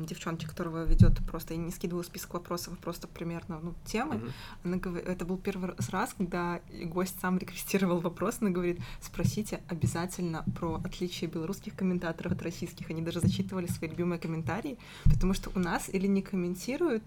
[0.05, 4.15] девчонки, которого ведет просто, я не скидываю список вопросов, а просто примерно ну, темы.
[4.15, 4.31] Мгм.
[4.63, 10.43] Она говорит, это был первый раз, когда гость сам реквестировал вопрос, она говорит, спросите обязательно
[10.57, 12.89] про отличие белорусских комментаторов от российских.
[12.89, 17.03] Они даже зачитывали свои любимые комментарии, потому что у нас или не комментируют,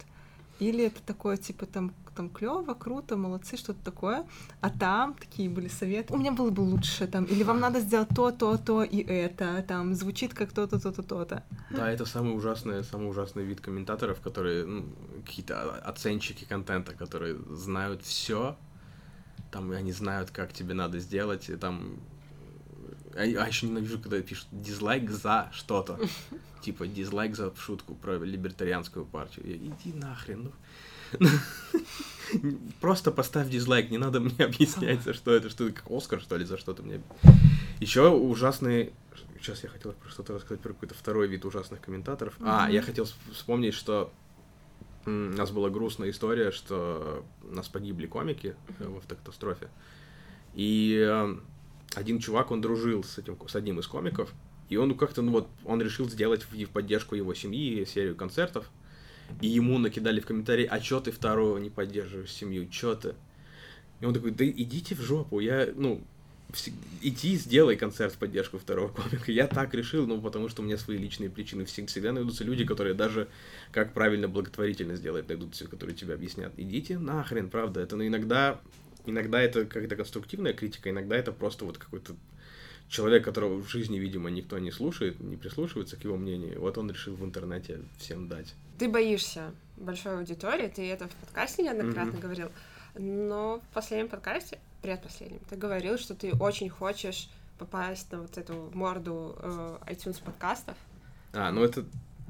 [0.58, 4.26] или это такое, типа, там, там клево, круто, молодцы, что-то такое.
[4.60, 6.12] А там такие были советы.
[6.12, 9.64] У меня было бы лучше, там, или вам надо сделать то, то, то и это,
[9.66, 11.44] там, звучит как то-то, то-то, то-то.
[11.70, 14.84] Да, это самый ужасный, самый ужасный вид комментаторов, которые ну,
[15.24, 18.56] какие-то оценщики контента, которые знают все,
[19.50, 22.00] там и они знают, как тебе надо сделать, и там.
[23.14, 25.98] А, а еще ненавижу, когда пишут дизлайк за что-то.
[26.60, 29.46] Типа дизлайк за шутку про либертарианскую партию.
[29.48, 30.50] Я, Иди нахрен,
[31.20, 31.28] ну.
[32.80, 36.36] Просто поставь дизлайк, не надо мне объяснять, за что это, что это как Оскар, что
[36.36, 37.00] ли, за что-то мне.
[37.80, 38.92] Еще ужасный.
[39.40, 42.34] Сейчас я хотел про что-то рассказать про какой-то второй вид ужасных комментаторов.
[42.40, 44.12] А, я хотел вс- вспомнить, что
[45.06, 49.68] у нас была грустная история, что у нас погибли комики э, в автокатастрофе.
[50.54, 51.36] И э,
[51.94, 54.30] один чувак, он дружил с этим, с одним из комиков,
[54.68, 58.70] и он как-то, ну вот, он решил сделать в поддержку его семьи серию концертов,
[59.40, 63.14] и ему накидали в комментарии, а чё ты второго не поддерживаешь семью, чё ты?
[64.00, 66.00] И он такой, да идите в жопу, я, ну,
[67.02, 69.30] иди сделай концерт в поддержку второго комика.
[69.30, 71.64] Я так решил, ну, потому что у меня свои личные причины.
[71.64, 73.28] Всег- Всегда найдутся люди, которые даже
[73.70, 76.52] как правильно благотворительно сделать найдутся, которые тебе объяснят.
[76.56, 77.80] Идите нахрен, правда.
[77.80, 78.60] Это, ну, иногда,
[79.04, 82.14] иногда это как-то конструктивная критика, иногда это просто вот какой-то
[82.88, 86.60] человек, которого в жизни, видимо, никто не слушает, не прислушивается к его мнению.
[86.60, 88.54] Вот он решил в интернете всем дать.
[88.78, 92.20] Ты боишься большой аудитории, ты это в подкасте неоднократно Мгм.
[92.20, 92.48] говорил,
[92.96, 98.70] но в последнем подкасте, предпоследнем, ты говорил, что ты очень хочешь попасть на вот эту
[98.72, 100.76] морду э, iTunes подкастов.
[101.32, 101.84] А, ну это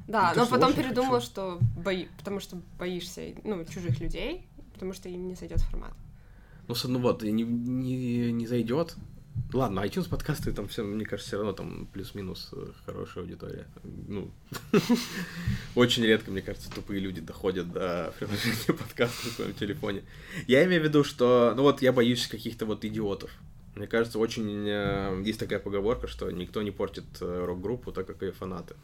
[0.07, 1.27] Да, Ну, то, но потом передумал, хочу.
[1.27, 2.07] что бои...
[2.16, 5.92] потому что боишься, ну, чужих людей, потому что им не зайдет формат.
[6.66, 8.97] Ну, ну вот, не, не, не зайдет.
[9.53, 13.66] Ладно, iTunes подкасты там все, мне кажется, все равно там плюс-минус э, хорошая аудитория.
[14.07, 14.31] Ну,
[15.74, 20.03] очень редко, мне кажется, тупые люди доходят до приложения подкаста в своем телефоне.
[20.46, 23.31] Я имею в виду, что, ну вот, я боюсь каких-то вот идиотов.
[23.74, 28.22] Мне кажется, очень э, есть такая поговорка, что никто не портит э, рок-группу, так как
[28.22, 28.74] ее фанаты.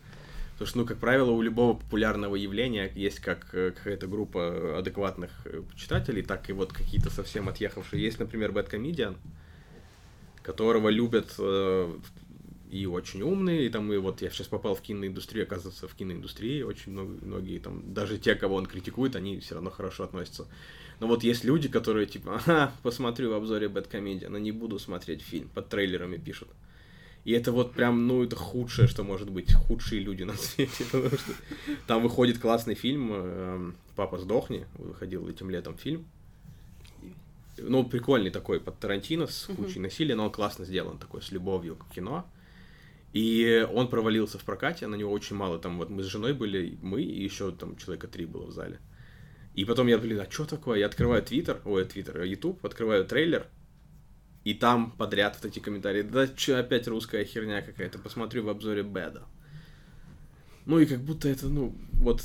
[0.52, 5.30] Потому что, ну, как правило, у любого популярного явления есть как какая-то группа адекватных
[5.76, 8.02] читателей, так и вот какие-то совсем отъехавшие.
[8.02, 9.16] Есть, например, Bad Comedian,
[10.44, 11.98] которого любят э,
[12.70, 16.62] и очень умные, и там, и вот я сейчас попал в киноиндустрию, оказывается, в киноиндустрии
[16.62, 20.46] очень много, многие там, даже те, кого он критикует, они все равно хорошо относятся.
[21.00, 25.22] Но вот есть люди, которые типа, ага, посмотрю в обзоре Comedian, но не буду смотреть
[25.22, 26.48] фильм, под трейлерами пишут.
[27.24, 31.16] И это вот прям, ну, это худшее, что может быть, худшие люди на свете, потому
[31.16, 31.32] что
[31.86, 36.04] там выходит классный фильм эм, «Папа, сдохни», выходил этим летом фильм.
[37.58, 41.76] Ну, прикольный такой, под Тарантино, с кучей насилия, но он классно сделан, такой, с любовью
[41.76, 42.26] к кино.
[43.12, 46.76] И он провалился в прокате, на него очень мало, там вот мы с женой были,
[46.82, 48.80] мы, и еще там человека три было в зале.
[49.54, 50.80] И потом я, блин, а что такое?
[50.80, 53.46] Я открываю Твиттер, ой, Твиттер, Ютуб, открываю трейлер,
[54.42, 58.82] и там подряд вот эти комментарии, да что опять русская херня какая-то, посмотрю в обзоре
[58.82, 59.22] Беда.
[60.66, 62.22] Ну и как будто это, ну, вот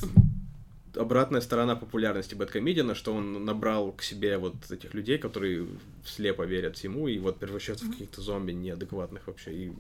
[0.96, 5.68] обратная сторона популярности Бэткомедиана, что он набрал к себе вот этих людей, которые
[6.06, 9.54] слепо верят всему, и вот превращаются в каких-то зомби неадекватных вообще.
[9.54, 9.74] И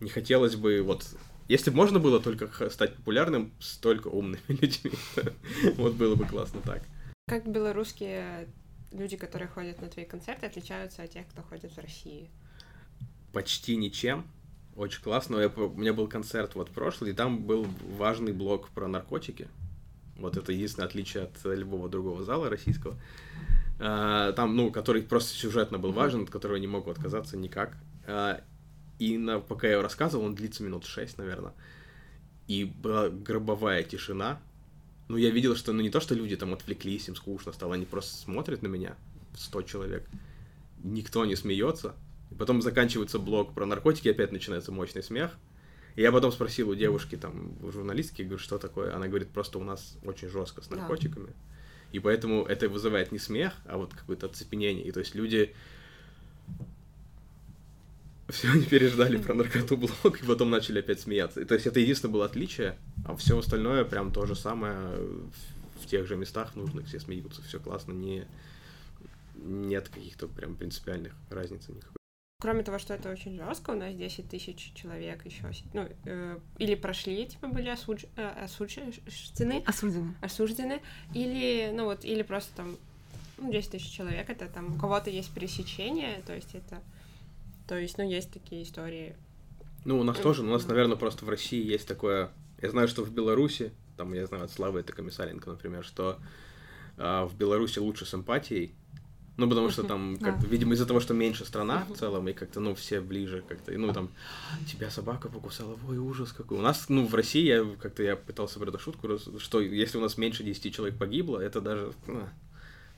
[0.00, 1.06] не хотелось бы, вот,
[1.48, 4.92] если бы можно было только стать популярным с только умными людьми,
[5.76, 6.82] вот было бы классно так.
[7.26, 8.48] Как белорусские
[8.92, 12.28] люди, которые ходят на твои концерты, отличаются от тех, кто ходит в России?
[13.32, 14.26] почти ничем.
[14.76, 15.38] Очень классно.
[15.38, 19.48] Я, у меня был концерт вот прошлый, и там был важный блок про наркотики.
[20.20, 22.96] Вот это единственное отличие от любого другого зала российского.
[23.78, 27.76] А, Там, ну, который просто сюжетно был важен, от которого я не могу отказаться никак.
[28.06, 28.42] А,
[28.98, 31.52] И на, пока я его рассказывал, он длится минут шесть, наверное.
[32.46, 34.38] И была гробовая тишина.
[35.08, 37.84] Ну, я видел, что, ну, не то, что люди там отвлеклись, им скучно стало, они
[37.86, 38.94] просто смотрят на меня,
[39.36, 40.08] 100 человек.
[40.84, 41.94] Никто не смеется.
[42.30, 45.36] И потом заканчивается блок про наркотики, опять начинается мощный смех.
[46.00, 48.96] Я потом спросил у девушки, там, у журналистки, говорю, что такое?
[48.96, 50.76] Она говорит, просто у нас очень жестко с Да.
[50.76, 51.34] наркотиками.
[51.92, 54.82] И поэтому это вызывает не смех, а вот какое-то оцепенение.
[54.82, 55.54] И то есть люди
[58.30, 61.42] все они переждали про наркоту блок и потом начали опять смеяться.
[61.42, 65.82] И, то есть это единственное было отличие, а все остальное прям то же самое в,
[65.82, 68.26] в тех же местах нужных, все смеются, все классно, не
[69.34, 71.99] нет каких-то прям принципиальных разниц никакой.
[72.40, 75.44] Кроме того, что это очень жестко, у нас 10 тысяч человек еще,
[75.74, 78.04] ну, э, или прошли, типа, были осудж...
[78.16, 80.14] э, осуждены, Осуждены.
[80.22, 80.80] осуждены,
[81.14, 82.76] или, ну вот, или просто там,
[83.36, 86.82] ну, 10 тысяч человек, это там, у кого-то есть пересечение, то есть это,
[87.68, 89.16] то есть, ну, есть такие истории.
[89.84, 92.30] Ну, у нас Э, тоже, у нас, наверное, просто в России есть такое...
[92.62, 96.18] Я знаю, что в Беларуси, там, я знаю от Славы это Комиссаренко, например, что
[96.96, 98.74] а, в Беларуси лучше с эмпатией,
[99.40, 100.26] ну, потому что там, да.
[100.26, 103.42] как бы, видимо, из-за того, что меньше страна в целом, и как-то, ну, все ближе
[103.48, 104.10] как-то, и, ну, там,
[104.70, 106.58] тебя собака покусала, ой, ужас какой.
[106.58, 110.02] У нас, ну, в России, я как-то, я пытался про эту шутку, что если у
[110.02, 112.28] нас меньше 10 человек погибло, это даже, ну,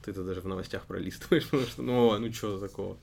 [0.04, 2.98] ты это даже в новостях пролистываешь, потому что, ну, ну, что такого.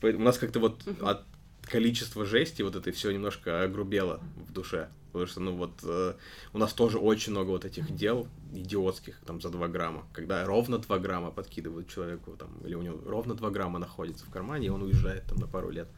[0.00, 1.24] Поэтому у нас как-то вот от
[1.62, 4.88] количества жести вот этой все немножко огрубело в душе.
[5.16, 6.14] Потому что, ну вот, э,
[6.52, 10.04] у нас тоже очень много вот этих дел идиотских, там, за 2 грамма.
[10.12, 14.30] Когда ровно 2 грамма подкидывают человеку, там, или у него ровно 2 грамма находится в
[14.30, 15.88] кармане, и он уезжает там на пару лет.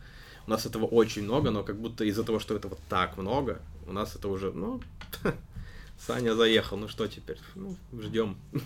[0.47, 3.93] У нас этого очень много, но как будто из-за того, что этого так много, у
[3.93, 4.81] нас это уже, ну,
[5.99, 7.39] Саня заехал, ну что теперь?
[7.57, 8.37] Ну, ждем.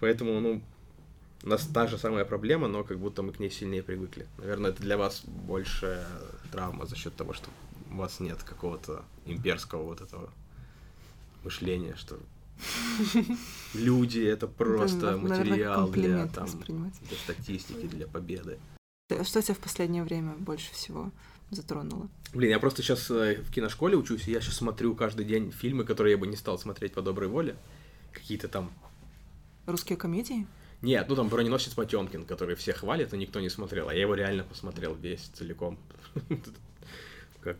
[0.00, 0.60] Поэтому, ну,
[1.44, 4.26] у нас та же самая проблема, но как будто мы к ней сильнее привыкли.
[4.38, 6.04] Наверное, это для вас больше
[6.50, 7.48] травма за счет того, что
[7.94, 10.30] у вас нет какого-то имперского вот этого
[11.42, 12.18] мышления, что
[13.74, 18.58] люди это просто материал для, там, для статистики, для победы.
[19.22, 21.10] Что тебя в последнее время больше всего
[21.50, 22.08] затронуло?
[22.32, 26.12] Блин, я просто сейчас в киношколе учусь, и я сейчас смотрю каждый день фильмы, которые
[26.12, 27.56] я бы не стал смотреть по доброй воле.
[28.12, 28.72] Какие-то там
[29.66, 30.46] Русские комедии?
[30.82, 33.88] Нет, ну там броненосец Потемкин, который все хвалят, но никто не смотрел.
[33.88, 35.78] А я его реально посмотрел весь целиком.
[37.44, 37.58] Как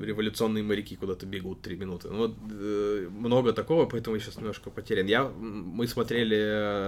[0.00, 2.08] революционные моряки куда-то бегут три минуты.
[2.08, 5.06] Ну вот э, много такого, поэтому я сейчас немножко потерян.
[5.06, 6.38] Я, мы смотрели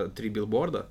[0.07, 0.89] э, три билборда,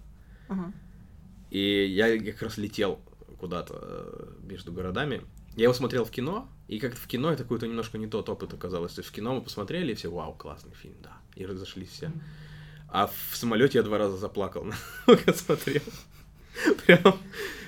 [1.50, 3.00] и я как раз летел
[3.40, 5.22] куда-то э, между городами.
[5.56, 8.54] Я его смотрел в кино, и как-то в кино это какой-то немножко не тот опыт
[8.54, 8.94] оказалось.
[8.94, 11.18] То есть в кино мы посмотрели, и все, вау, классный фильм, да.
[11.36, 12.12] И разошлись все.
[12.90, 14.68] А в самолете я два раза заплакал,
[15.08, 15.82] пока смотрел.
[16.86, 17.18] Прям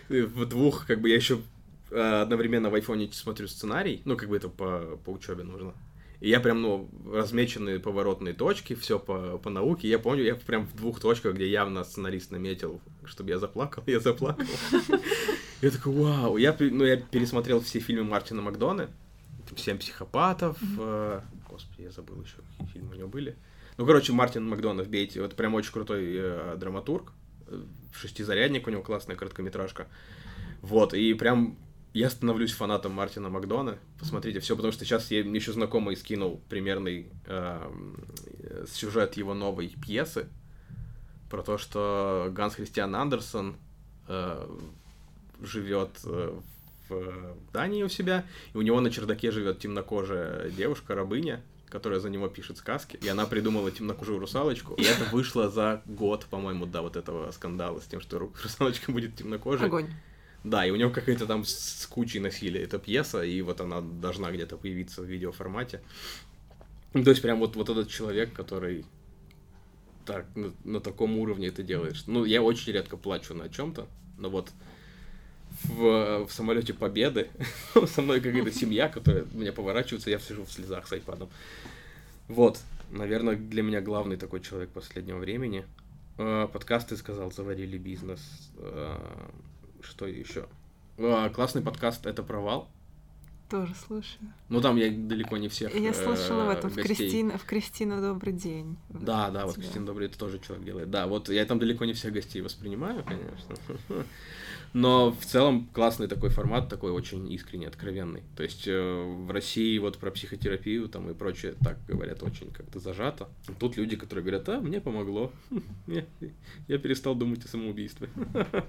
[0.07, 1.39] в двух, как бы я еще
[1.95, 5.73] одновременно в айфоне смотрю сценарий, ну, как бы это по, по учебе нужно.
[6.21, 9.87] И я прям, ну, размеченные поворотные точки, все по, по науке.
[9.87, 13.99] Я помню, я прям в двух точках, где явно сценарист наметил, чтобы я заплакал, я
[13.99, 14.45] заплакал.
[15.61, 16.37] Я такой, вау.
[16.37, 18.89] Я, ну, я пересмотрел все фильмы Мартина Макдона.
[19.55, 20.57] «Семь психопатов».
[20.61, 23.35] э, Господи, я забыл еще, какие фильмы у него были.
[23.77, 25.21] Ну, короче, Мартин Макдона вбейте.
[25.21, 27.13] Вот прям очень крутой э, драматург.
[27.47, 29.87] Э, Шестизарядник у него классная короткометражка.
[30.61, 31.57] Вот, и прям
[31.95, 33.77] я становлюсь фанатом Мартина Макдона.
[33.97, 38.05] Посмотрите все, потому что сейчас я мне еще знакомый скинул примерный эм,
[38.39, 40.27] э, сюжет его новой пьесы
[41.29, 43.55] про то, что Ганс Христиан Андерсон
[44.09, 44.45] э,
[45.41, 46.37] живет э,
[46.89, 52.09] в Дании у себя, и у него на чердаке живет темнокожая девушка, рабыня, которая за
[52.09, 56.81] него пишет сказки, и она придумала темнокожую русалочку, и это вышло за год, по-моему, до
[56.81, 59.67] вот этого скандала с тем, что ру- русалочка будет темнокожей.
[59.67, 59.87] Огонь.
[60.45, 64.31] Да, и у него какая-то там с кучей насилия эта пьеса, и вот она должна
[64.31, 65.81] где-то появиться в видеоформате.
[66.93, 68.85] Ну, то есть прям вот, вот этот человек, который
[70.05, 71.95] так, на, на таком уровне это делает.
[71.95, 73.87] что- Ну, я очень редко плачу на чем-то,
[74.19, 74.51] но вот
[75.63, 77.27] в, в самолете Победы
[77.87, 81.29] со мной какая-то семья, которая меня поворачивается, я сижу в слезах с айпадом.
[82.27, 82.59] Вот,
[82.91, 85.65] наверное, для меня главный такой человек последнего времени.
[86.19, 88.21] Э, Подкасты сказал, заварили бизнес.
[89.85, 90.47] Э, Что еще?
[90.97, 92.69] А, Классный подкаст это провал.
[93.49, 94.33] Тоже слушаю.
[94.49, 95.75] Ну там я далеко не всех.
[95.75, 96.75] Я э, слышала в этом, в.
[96.75, 98.77] Кристина, в Кристина Добрый день.
[98.89, 99.55] Да, да, вот.
[99.55, 100.89] Кристина Добрый это тоже человек делает.
[100.89, 103.55] Да, вот я там далеко не всех гостей воспринимаю, конечно.
[104.75, 108.23] Но в целом классный такой формат, такой очень искренний, откровенный.
[108.35, 112.79] То есть э, в России вот про психотерапию там и прочее так говорят очень как-то
[112.79, 113.29] зажато.
[113.57, 115.31] Тут люди, которые говорят, а, мне помогло.
[116.67, 118.09] Я- перестал думать о самоубийстве.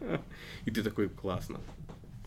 [0.65, 1.59] И ты такой, классно.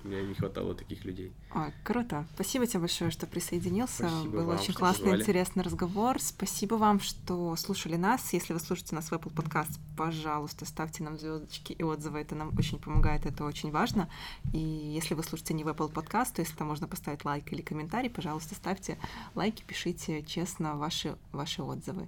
[0.03, 1.33] Мне не хватало таких людей.
[1.53, 2.25] Ой, круто.
[2.35, 4.09] Спасибо тебе большое, что присоединился.
[4.09, 5.21] Спасибо Был вам, очень что классный, позвали.
[5.21, 6.21] интересный разговор.
[6.21, 8.31] Спасибо вам, что слушали нас.
[8.33, 12.19] Если вы слушаете нас в Apple Podcast, пожалуйста, ставьте нам звездочки и отзывы.
[12.19, 14.09] Это нам очень помогает, это очень важно.
[14.53, 17.61] И если вы слушаете не в Apple Podcast, то если там можно поставить лайк или
[17.61, 18.97] комментарий, пожалуйста, ставьте
[19.35, 22.07] лайки, пишите честно ваши, ваши отзывы.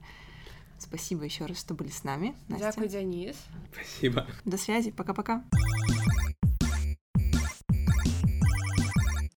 [0.79, 2.35] Спасибо еще раз, что были с нами.
[2.47, 2.67] Настя.
[2.67, 3.35] Дякую, Денис.
[3.71, 4.25] Спасибо.
[4.45, 4.89] До связи.
[4.91, 5.43] Пока-пока.